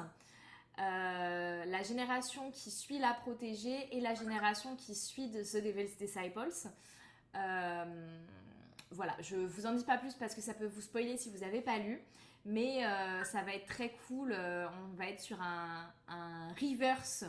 [0.81, 5.97] Euh, la génération qui suit la protégée et la génération qui suit de The Devil's
[5.97, 6.51] Disciples.
[8.95, 11.39] Voilà, je vous en dis pas plus parce que ça peut vous spoiler si vous
[11.39, 12.01] n'avez pas lu,
[12.45, 14.33] mais euh, ça va être très cool.
[14.35, 15.91] on va être sur un,
[16.61, 17.25] reverse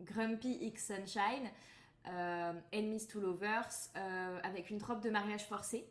[0.00, 1.50] Grumpy X Sunshine,
[2.72, 3.90] Enemies to Lovers,
[4.42, 5.86] avec une trope de mariage forcé.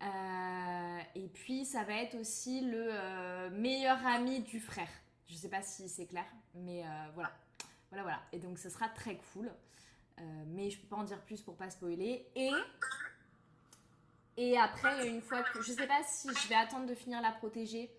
[0.00, 4.88] et puis ça va être aussi le meilleur ami du frère.
[5.32, 7.32] Je sais pas si c'est clair, mais euh, voilà.
[7.88, 8.20] Voilà, voilà.
[8.32, 9.50] Et donc, ce sera très cool.
[10.18, 12.26] Euh, mais je peux pas en dire plus pour pas spoiler.
[12.36, 12.50] Et,
[14.36, 15.62] et après, une fois que.
[15.62, 17.90] Je sais pas si je vais attendre de finir la protéger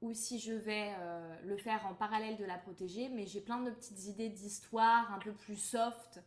[0.00, 3.08] ou si je vais euh, le faire en parallèle de la protéger.
[3.08, 6.20] Mais j'ai plein de petites idées d'histoires un peu plus soft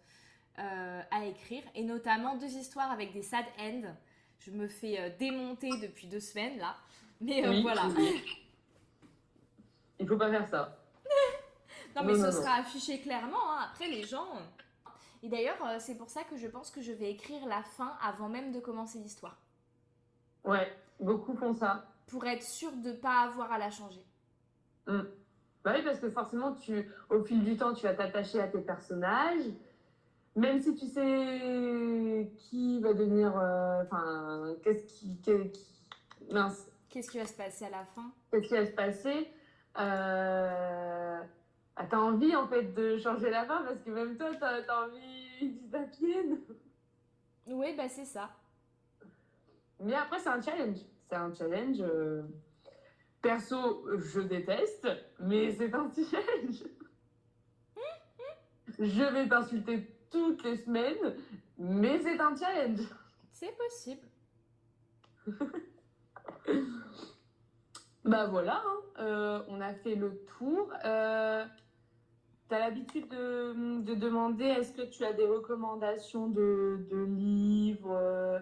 [0.58, 1.64] à écrire.
[1.76, 3.94] Et notamment deux histoires avec des sad ends.
[4.40, 6.78] Je me fais démonter depuis deux semaines là.
[7.20, 7.90] Mais voilà.
[10.00, 10.78] Il faut pas faire ça.
[11.96, 13.52] non, mais ce sera affiché clairement.
[13.52, 13.68] Hein.
[13.72, 14.28] Après, les gens.
[15.26, 17.98] Et d'ailleurs, euh, c'est pour ça que je pense que je vais écrire la fin
[18.00, 19.36] avant même de commencer l'histoire.
[20.44, 21.84] Ouais, beaucoup font ça.
[22.06, 24.06] Pour être sûr de pas avoir à la changer.
[24.86, 25.02] Hmm.
[25.64, 28.62] Bah oui, parce que forcément, tu, au fil du temps, tu vas t'attacher à tes
[28.62, 29.46] personnages.
[30.36, 33.36] Même si tu sais qui va devenir.
[33.36, 35.20] Euh, enfin, qu'est-ce qui,
[36.30, 36.70] Mince.
[36.88, 38.12] Qu'est-ce qui va se passer à la fin?
[38.30, 39.28] Qu'est-ce qui va se passer?
[39.80, 41.20] Euh,
[41.78, 44.86] ah, t'as envie en fait de changer la fin parce que même toi t'as as
[44.86, 46.24] envie du papier.
[47.48, 48.30] Oui, bah c'est ça.
[49.80, 50.80] Mais après, c'est un challenge.
[51.10, 51.82] C'est un challenge.
[51.82, 52.24] Euh,
[53.22, 54.88] perso, je déteste,
[55.20, 56.64] mais c'est un challenge.
[58.80, 61.16] je vais t'insulter toutes les semaines,
[61.58, 62.82] mais c'est un challenge.
[63.32, 64.08] C'est possible.
[68.06, 68.80] bah voilà, hein.
[69.00, 70.72] euh, on a fait le tour.
[70.86, 71.46] Euh,
[72.48, 77.92] tu as l'habitude de, de, demander est-ce que tu as des recommandations de, de livres,
[77.92, 78.40] euh,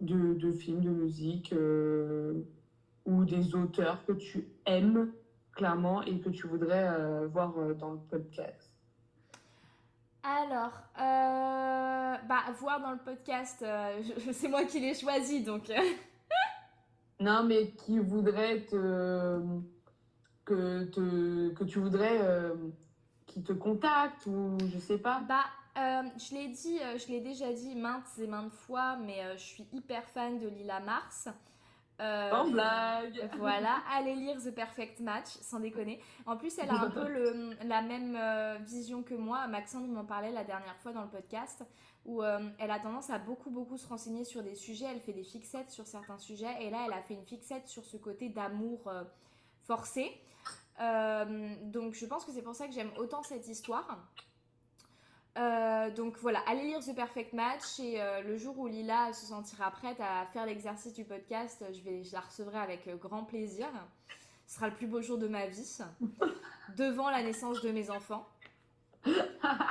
[0.00, 2.44] de, de, films, de musique euh,
[3.04, 5.12] ou des auteurs que tu aimes
[5.52, 8.70] clairement et que tu voudrais euh, voir dans le podcast?
[10.22, 13.64] Alors, euh, bah, voir dans le podcast,
[14.32, 15.70] c'est moi qui l'ai choisi, donc
[17.20, 19.40] Non, mais qui voudrait te.
[20.44, 22.18] que, te, que tu voudrais
[23.34, 25.20] qui te contacte ou je sais pas.
[25.28, 25.44] bah,
[25.76, 29.36] euh, je l'ai dit, euh, je l'ai déjà dit maintes et maintes fois, mais euh,
[29.36, 31.28] je suis hyper fan de Lila Mars.
[32.00, 33.30] Euh, Sans blague.
[33.38, 36.00] Voilà, allez lire The Perfect Match, sans déconner.
[36.26, 38.16] En plus, elle a un peu le, la même
[38.64, 39.46] vision que moi.
[39.48, 41.64] Maxime m'en parlait la dernière fois dans le podcast,
[42.04, 44.86] où euh, elle a tendance à beaucoup, beaucoup se renseigner sur des sujets.
[44.90, 47.84] Elle fait des fixettes sur certains sujets, et là, elle a fait une fixette sur
[47.84, 49.04] ce côté d'amour euh,
[49.66, 50.10] forcé.
[50.80, 53.98] Euh, donc, je pense que c'est pour ça que j'aime autant cette histoire.
[55.36, 59.26] Euh, donc voilà, allez lire The Perfect Match et euh, le jour où Lila se
[59.26, 63.66] sentira prête à faire l'exercice du podcast, je, vais, je la recevrai avec grand plaisir.
[64.46, 65.78] Ce sera le plus beau jour de ma vie,
[66.76, 68.28] devant la naissance de mes enfants.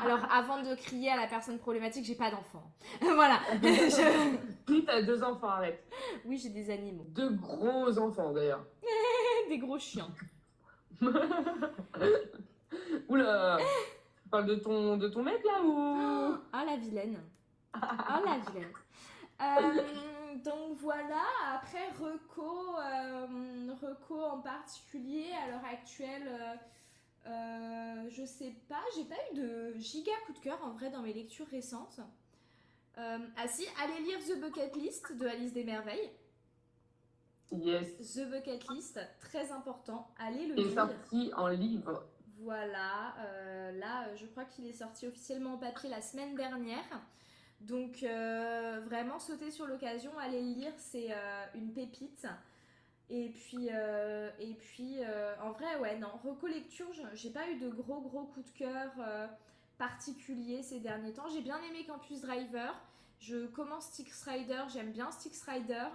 [0.04, 2.70] Alors avant de crier à la personne problématique, j'ai pas d'enfants.
[3.01, 3.39] voilà.
[3.62, 5.82] Je- t'as deux enfants avec?
[6.26, 7.06] Oui, j'ai des animaux.
[7.08, 8.66] Deux gros enfants d'ailleurs.
[9.47, 10.10] Des gros chiens.
[13.10, 13.58] Oula
[14.32, 16.36] Tu de ton, de ton mec là ou?
[16.51, 17.22] Ah la vilaine.
[17.74, 18.72] Ah la vilaine.
[19.41, 21.24] Euh, donc voilà,
[21.54, 26.60] après Reco, euh, Reco en particulier, à l'heure actuelle,
[27.26, 31.01] euh, je sais pas, j'ai pas eu de giga coup de cœur en vrai dans
[31.01, 31.99] mes lectures récentes.
[32.95, 36.12] Ah si, allez lire The Bucket List de Alice des Merveilles.
[37.62, 37.95] Yes.
[38.16, 40.74] The Bucket List, très important, allez le Il est lire.
[40.76, 42.04] sorti en livre.
[42.39, 47.01] Voilà, euh, là euh, je crois qu'il est sorti officiellement en papier la semaine dernière.
[47.62, 52.28] Donc euh, vraiment sauter sur l'occasion, allez le lire, c'est euh, une pépite.
[53.10, 54.97] Et puis, et puis
[55.43, 58.91] en vrai, ouais, non, recollecture, je- j'ai pas eu de gros gros coups de cœur
[59.78, 61.28] particuliers ces derniers temps.
[61.30, 62.74] J'ai bien aimé Campus Driver,
[63.20, 65.86] je commence Styx Rider, j'aime bien Styx Rider,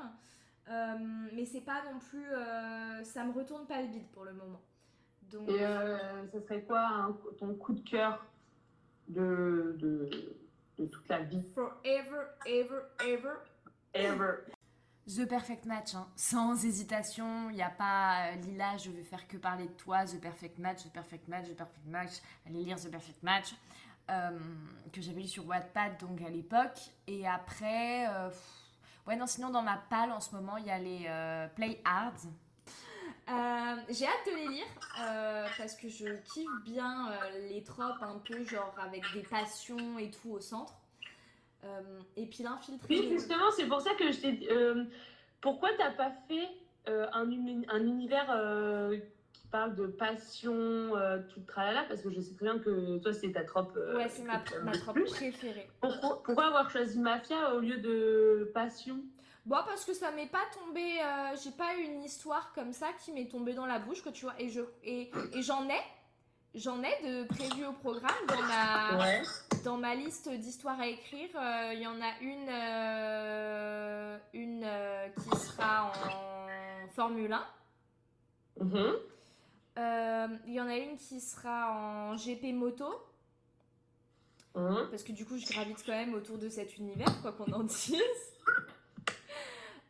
[1.32, 4.60] mais c'est pas non plus, euh, ça me retourne pas le bide pour le moment.
[5.30, 8.24] Donc, Et euh, ce serait quoi ton coup de cœur
[9.08, 10.08] de, de,
[10.78, 11.42] de toute la vie?
[11.54, 13.34] Forever, ever, ever.
[13.94, 14.44] Ever.
[15.06, 16.06] The Perfect Match, hein.
[16.16, 17.48] sans hésitation.
[17.50, 20.04] Il n'y a pas euh, Lila, je vais faire que parler de toi.
[20.04, 22.12] The Perfect Match, The Perfect Match, The Perfect Match.
[22.46, 23.54] Allez lire The Perfect Match.
[24.10, 24.38] euh,
[24.92, 26.78] que j'avais lu sur Wattpad donc à l'époque.
[27.06, 28.57] Et après, euh, pff,
[29.08, 31.80] ouais, non, sinon dans ma palle en ce moment, il y a les euh, Play
[31.84, 32.14] Hard.
[33.30, 34.66] Euh, j'ai hâte de les lire
[35.02, 39.98] euh, parce que je kiffe bien euh, les tropes un peu genre avec des passions
[39.98, 40.74] et tout au centre.
[41.64, 42.86] Euh, et puis l'infiltré.
[42.88, 44.48] Oui, justement, c'est pour ça que je t'ai dit.
[44.48, 44.84] euh,
[45.40, 46.48] pourquoi t'as pas fait
[46.88, 47.28] euh, un,
[47.68, 48.30] un univers
[49.48, 50.52] euh, qui parle de passion,
[50.96, 53.76] euh, tout le tralala Parce que je sais très bien que toi, c'est ta trope.
[53.76, 54.38] euh, Ouais, c'est ma,
[54.72, 55.10] trope plus.
[55.10, 55.68] préférée.
[55.80, 58.98] Pourquoi, pourquoi avoir choisi Mafia au lieu de Passion?
[59.46, 62.88] Bon, parce que ça m'est pas tombé, euh, j'ai pas eu une histoire comme ça
[63.02, 65.80] qui m'est tombée dans la bouche, que tu vois, et je et, et j'en ai,
[66.54, 69.22] j'en ai de prévu au programme dans ma Ouais.
[69.64, 71.30] dans ma liste d'histoires à écrire.
[71.36, 72.50] euh, Il y en a une
[74.34, 74.66] une
[75.22, 77.46] qui sera en Formule 1.
[78.60, 78.96] Mhm.
[79.78, 82.88] Euh, Il y en a une qui sera en GP moto,
[84.54, 84.88] Mhm.
[84.90, 87.62] parce que du coup je gravite quand même autour de cet univers, quoi qu'on en
[87.64, 87.94] dise.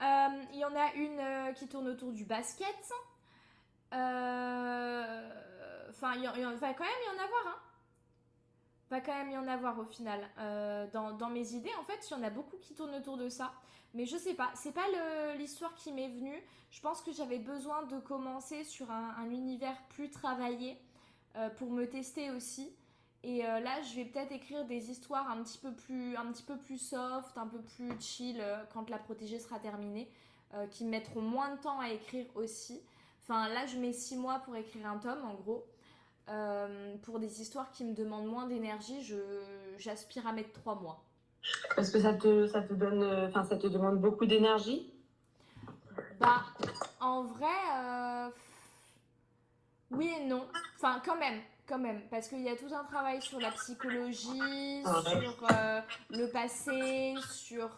[0.03, 2.67] Euh, Il y en a une euh, qui tourne autour du basket.
[5.91, 7.57] Enfin, il va quand même y en avoir, hein.
[8.91, 10.21] Va quand même y en avoir au final.
[10.39, 13.29] Euh, dans, mes idées, en fait, il y en a beaucoup qui tournent autour de
[13.29, 13.53] ça.
[13.95, 14.87] Mais je sais pas, c'est pas
[15.37, 16.43] l'histoire qui m'est venue.
[16.71, 20.79] Je pense que j'avais besoin de commencer sur un, un univers plus travaillé
[21.37, 22.71] euh, pour me tester aussi.
[23.23, 26.43] Et euh, là, je vais peut-être écrire des histoires un petit peu plus, un petit
[26.43, 30.09] peu plus soft, un peu plus chill quand la protégée sera terminée,
[30.71, 32.81] qui me mettront moins de temps à écrire aussi.
[33.23, 35.67] Enfin, là, je mets six mois pour écrire un tome, en gros.
[36.31, 39.01] Euh, pour des histoires qui me demandent moins d'énergie,
[39.79, 41.03] j'aspire à mettre trois mois.
[41.75, 44.93] Parce que ça te, ça te donne, euh, enfin, ça te demande beaucoup d'énergie?
[46.21, 46.43] Bah,
[47.01, 48.29] en vrai, euh,
[49.93, 50.47] oui et non.
[50.77, 51.41] Enfin, quand même.
[51.67, 55.81] quand même, parce qu'il y a tout un travail sur la psychologie, Ah sur euh,
[56.11, 57.69] le passé, sur...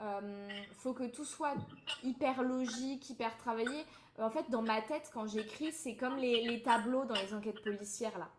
[0.00, 1.54] euh, euh, faut que tout soit
[2.02, 3.84] hyper logique, hyper travaillé.
[4.18, 7.62] En fait, dans ma tête, quand j'écris, c'est comme les, les tableaux dans les enquêtes
[7.62, 8.30] policières, là.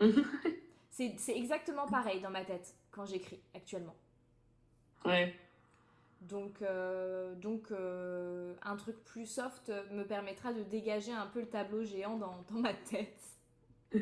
[0.90, 3.96] C'est c'est exactement pareil dans ma tête, quand j'écris, actuellement.
[5.06, 5.34] Ouais.
[6.20, 11.48] Donc, euh, donc euh, un truc plus soft me permettra de dégager un peu le
[11.48, 13.22] tableau géant dans, dans ma tête.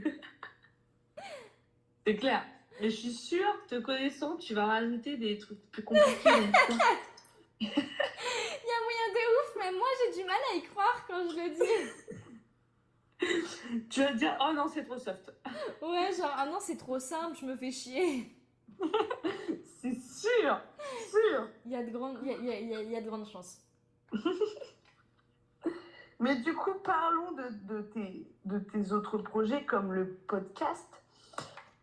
[2.07, 2.45] C'est clair.
[2.83, 6.31] Je suis sûre, te connaissant, tu vas rajouter des trucs plus compliqués.
[7.61, 11.29] Il y a moyen de ouf, mais moi j'ai du mal à y croire quand
[11.29, 11.51] je le
[13.21, 13.29] dis.
[13.91, 15.33] tu vas te dire, oh non, c'est trop soft.
[15.83, 18.35] Ouais, genre, ah non, c'est trop simple, je me fais chier.
[19.83, 20.61] C'est sûr,
[21.11, 21.49] sûr.
[21.65, 22.97] Il y a de grandes, y a, il y a- il y a- il y
[22.97, 23.63] a de grandes chances.
[26.19, 31.00] Mais du coup, parlons de, de tes, de tes autres projets comme le podcast.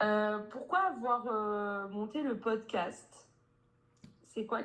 [0.03, 3.27] Euh, pourquoi avoir euh, monté le podcast?
[4.27, 4.59] C'est quoi,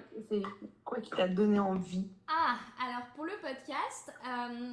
[0.85, 2.07] quoi qui t'a donné envie?
[2.29, 4.73] Ah, alors pour le podcast, euh,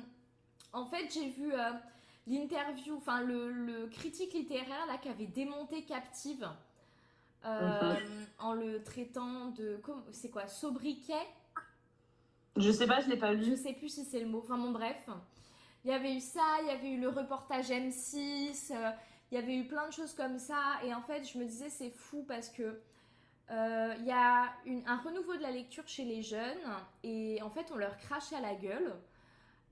[0.74, 1.54] en fait, j'ai vu
[2.28, 6.46] l'interview, enfin le, le critique littéraire là qui avait démonté Captive
[7.46, 7.96] euh,
[8.40, 9.80] en le traitant de.
[10.12, 11.26] C'est quoi Sobriquet?
[12.58, 13.56] Je sais pas, je l'ai pas Je lu.
[13.56, 14.40] sais plus si c'est le mot.
[14.44, 15.08] Enfin bon, bref.
[15.86, 18.92] Il y avait eu ça, il y avait eu le reportage M6, euh,
[19.32, 20.80] il y avait eu plein de choses comme ça.
[20.84, 22.80] Et en fait, je me disais, c'est fou parce que
[23.52, 24.54] euh, il y a
[24.86, 26.58] un renouveau de la lecture chez les jeunes
[27.04, 28.94] et en fait, on leur crache à la gueule.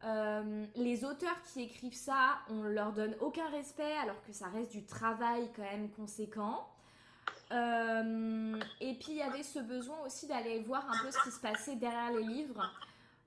[0.03, 4.71] Euh, les auteurs qui écrivent ça, on leur donne aucun respect alors que ça reste
[4.71, 6.67] du travail quand même conséquent.
[7.51, 11.31] Euh, et puis il y avait ce besoin aussi d'aller voir un peu ce qui
[11.31, 12.71] se passait derrière les livres.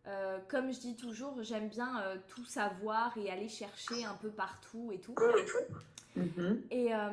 [0.07, 4.31] Euh, comme je dis toujours, j'aime bien euh, tout savoir et aller chercher un peu
[4.31, 5.15] partout et tout.
[6.17, 6.63] Mhm.
[6.71, 7.09] Et euh,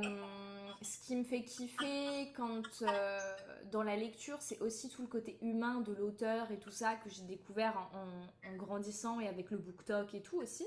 [0.82, 3.20] ce qui me fait kiffer quand euh,
[3.72, 7.10] dans la lecture, c'est aussi tout le côté humain de l'auteur et tout ça que
[7.10, 10.66] j'ai découvert en, en- en grandissant et avec le BookTok et tout aussi,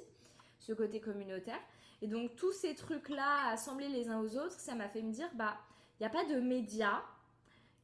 [0.58, 1.58] ce côté communautaire.
[2.02, 5.28] Et donc tous ces trucs-là assemblés les uns aux autres, ça m'a fait me dire,
[5.34, 5.56] bah,
[5.98, 7.02] il n'y a pas de média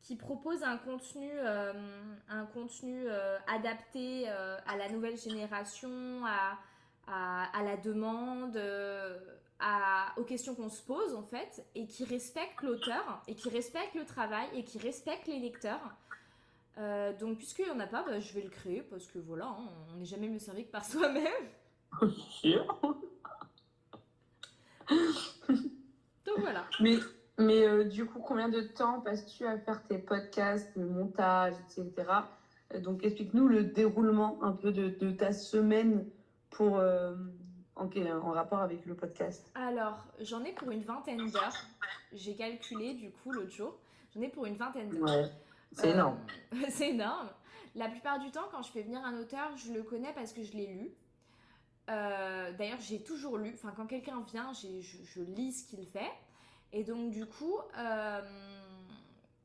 [0.06, 1.72] qui propose un contenu, euh,
[2.28, 6.56] un contenu euh, adapté euh, à la nouvelle génération, à,
[7.08, 8.56] à, à la demande,
[9.58, 13.96] à- aux questions qu'on se pose en fait, et qui respecte l'auteur, et qui respecte
[13.96, 15.80] le travail, et qui respecte les lecteurs.
[16.78, 19.46] Euh, donc puisqu'il n'y en a pas, bah, je vais le créer parce que voilà,
[19.46, 21.26] hein, on n'est jamais mieux servi que par soi-même.
[26.24, 26.64] Donc voilà.
[26.80, 26.96] Mais,
[27.38, 31.92] mais euh, du coup, combien de temps passes-tu à faire tes podcasts, le montage, etc.
[32.74, 36.06] Euh, Donc, explique-nous le déroulement un peu de, de ta semaine
[36.50, 37.14] pour, euh,
[37.76, 39.50] en, en rapport avec le podcast.
[39.54, 41.56] Alors, j'en ai pour une vingtaine d'heures.
[42.12, 43.76] J'ai calculé du coup l'autre jour.
[44.14, 45.02] J'en ai pour une vingtaine d'heures.
[45.02, 45.30] Ouais,
[45.72, 46.18] c'est Euh, énorme.
[46.70, 47.28] c'est énorme.
[47.74, 50.42] La plupart du temps, quand je fais venir un auteur, je le connais parce que
[50.42, 50.90] je l'ai lu.
[51.90, 53.52] Euh, D'ailleurs, j'ai toujours lu.
[53.54, 56.10] Enfin, quand quelqu'un vient, je lis ce qu'il fait.
[56.72, 58.20] Et donc, du coup, euh,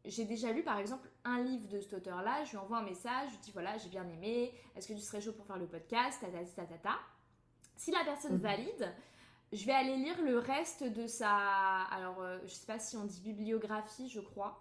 [0.05, 2.43] j'ai déjà lu, par exemple, un livre de cet auteur-là.
[2.45, 4.53] Je lui envoie un message, je lui dis voilà, j'ai bien aimé.
[4.75, 6.19] Est-ce que tu serais chaud pour faire le podcast?
[6.21, 6.95] Tata, tata, tata.
[7.77, 8.41] Si la personne Mhm.
[8.41, 8.93] valide,
[9.53, 11.83] je vais aller lire le reste de sa.
[11.91, 14.59] Alors, euh, je sais pas si on dit bibliographie, je crois.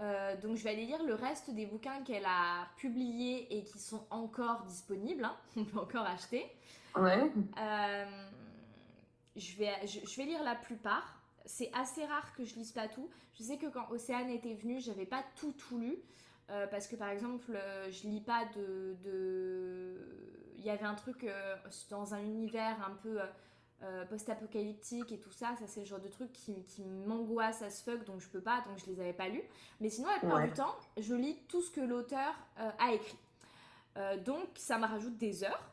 [0.00, 3.80] Euh, donc je vais aller lire le reste des bouquins qu'elle a publiés et qui
[3.80, 5.36] sont encore disponibles, hein.
[5.56, 6.46] on peut encore acheter.
[6.94, 7.28] Ouais.
[7.58, 8.28] Euh,
[9.34, 11.17] je, vais, je, je vais lire la plupart.
[11.48, 13.08] C'est assez rare que je lise pas tout.
[13.34, 15.96] Je sais que quand Océane était venue, j'avais pas tout tout lu.
[16.50, 18.96] Euh, parce que par exemple, euh, je lis pas de.
[19.04, 19.98] de-
[20.58, 21.56] Il y avait un truc euh,
[21.90, 23.18] dans un univers un peu
[24.10, 25.54] post-apocalyptique et tout ça.
[25.60, 28.40] Ça, c'est le genre de truc qui, qui m'angoisse à ce fuck, donc je peux
[28.40, 29.42] pas, donc je les avais pas lus.
[29.80, 30.48] Mais sinon, la plupart Ouais.
[30.48, 33.18] du temps, je lis tout ce que l'auteur a écrit.
[34.24, 35.70] Donc, ça me rajoute des heures.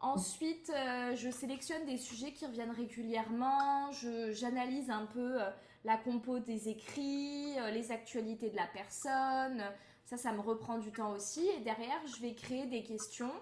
[0.00, 3.90] Ensuite, euh, je sélectionne des sujets qui reviennent régulièrement.
[4.32, 5.50] J'analyse un peu euh,
[5.84, 9.64] la compo des écrits, euh, les actualités de la personne.
[10.04, 11.48] Ça, ça me reprend du temps aussi.
[11.48, 13.32] Et derrière, je vais créer des questions.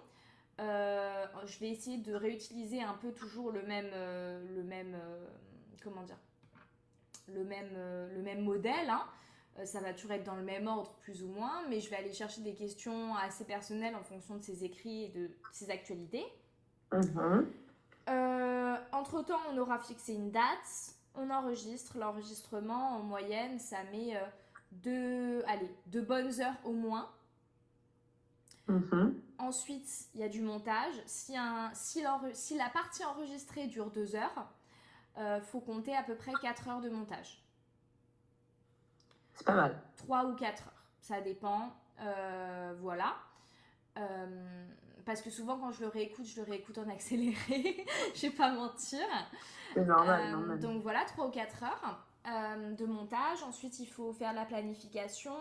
[0.59, 3.91] Je vais essayer de réutiliser un peu toujours le même,
[4.55, 4.97] le même,
[5.83, 6.19] comment dire,
[7.27, 7.75] le même,
[8.15, 8.89] le même modèle.
[8.89, 9.05] hein.
[9.65, 12.13] Ça va toujours être dans le même ordre plus ou moins, mais je vais aller
[12.13, 16.25] chercher des questions assez personnelles en fonction de ses écrits et de ses actualités.
[16.93, 17.47] Mhm.
[18.09, 21.99] Euh, entre temps, on aura fixé une date, on enregistre.
[21.99, 24.21] L'enregistrement, en moyenne, ça met euh,
[24.73, 27.09] deux, allez, deux bonnes heures au moins.
[28.69, 29.21] Mhm.
[29.39, 30.95] ensuite, il y a du montage.
[31.05, 34.49] Si, un, si, si, la partie enregistrée dure 2 heures,
[35.19, 37.43] il faut compter à peu près 4 heures de montage.
[39.35, 39.83] C'est pas mal.
[39.97, 41.75] 3 ou 4 heures, ça dépend.
[42.81, 43.17] voilà.
[45.05, 47.85] Parce que souvent, quand je le réécoute, je le réécoute en accéléré.
[48.15, 49.07] je vais pas mentir.
[49.75, 50.59] C'est normal, normal.
[50.61, 52.07] Donc voilà, 3 ou 4 heures.
[52.29, 53.43] Euh, de montage.
[53.43, 55.35] Ensuite, il faut faire la planification,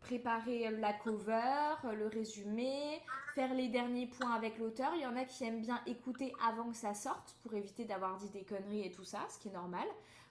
[0.00, 3.02] préparer la cover, le résumé,
[3.34, 4.92] faire les derniers points avec l'auteur.
[4.94, 8.16] Il y en a qui aiment bien écouter avant que ça sorte pour éviter d'avoir
[8.16, 9.86] dit des conneries et tout ça, ce qui est normal.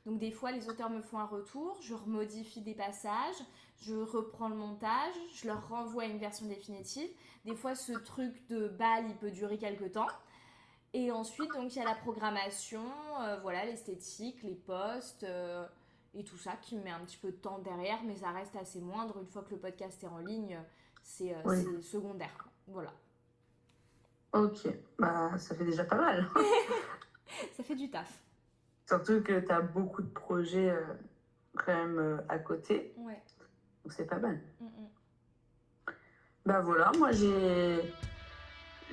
[0.08, 3.38] Donc des fois, les auteurs me font un retour, je remodifie des passages,
[3.82, 7.10] je reprends le montage, je leur renvoie une version définitive.
[7.46, 10.08] Des fois, ce truc de balle, il peut durer quelques temps.
[10.94, 12.86] Et ensuite, donc, il y a la programmation,
[13.22, 15.66] euh, voilà, l'esthétique, les posts, euh,
[16.14, 18.56] et tout ça qui me met un petit peu de temps derrière, mais ça reste
[18.56, 19.18] assez moindre.
[19.20, 20.58] Une fois que le podcast est en ligne,
[21.02, 22.48] c'est euh, secondaire.
[22.68, 22.94] Voilà.
[24.32, 24.68] Ok,
[24.98, 26.28] bah ça fait déjà pas mal.
[27.58, 28.24] ça fait du taf.
[28.88, 30.76] Surtout que tu as beaucoup de projets
[31.54, 32.94] quand même à côté.
[32.98, 33.22] Ouais.
[33.84, 34.42] Donc c'est pas mal.
[36.46, 37.94] Bah voilà, moi j'ai.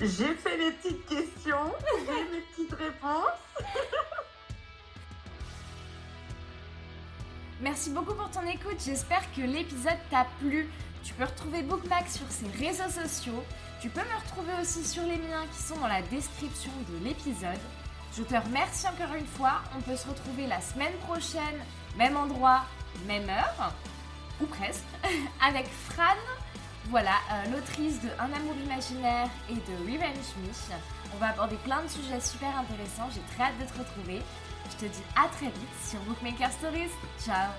[0.01, 1.75] J'ai fait les petites questions,
[2.07, 3.41] j'ai mes petites réponses.
[7.61, 10.69] Merci beaucoup pour ton écoute, j'espère que l'épisode t'a plu.
[11.03, 13.45] Tu peux retrouver Bookmax sur ses réseaux sociaux.
[13.81, 17.59] Tu peux me retrouver aussi sur les miens qui sont dans la description de l'épisode.
[18.17, 19.61] Je te remercie encore une fois.
[19.77, 21.61] On peut se retrouver la semaine prochaine,
[21.99, 22.63] même endroit,
[23.07, 23.75] même heure,
[24.41, 24.85] ou presque,
[25.47, 26.17] avec Fran,
[26.89, 30.51] voilà, euh, l'autrice de Un amour imaginaire et de Revenge Me.
[31.15, 33.11] On va aborder plein de sujets super intéressants.
[33.15, 34.23] J'ai très hâte de te retrouver.
[34.71, 36.91] Je te dis à très vite sur Bookmaker Stories.
[37.23, 37.51] Ciao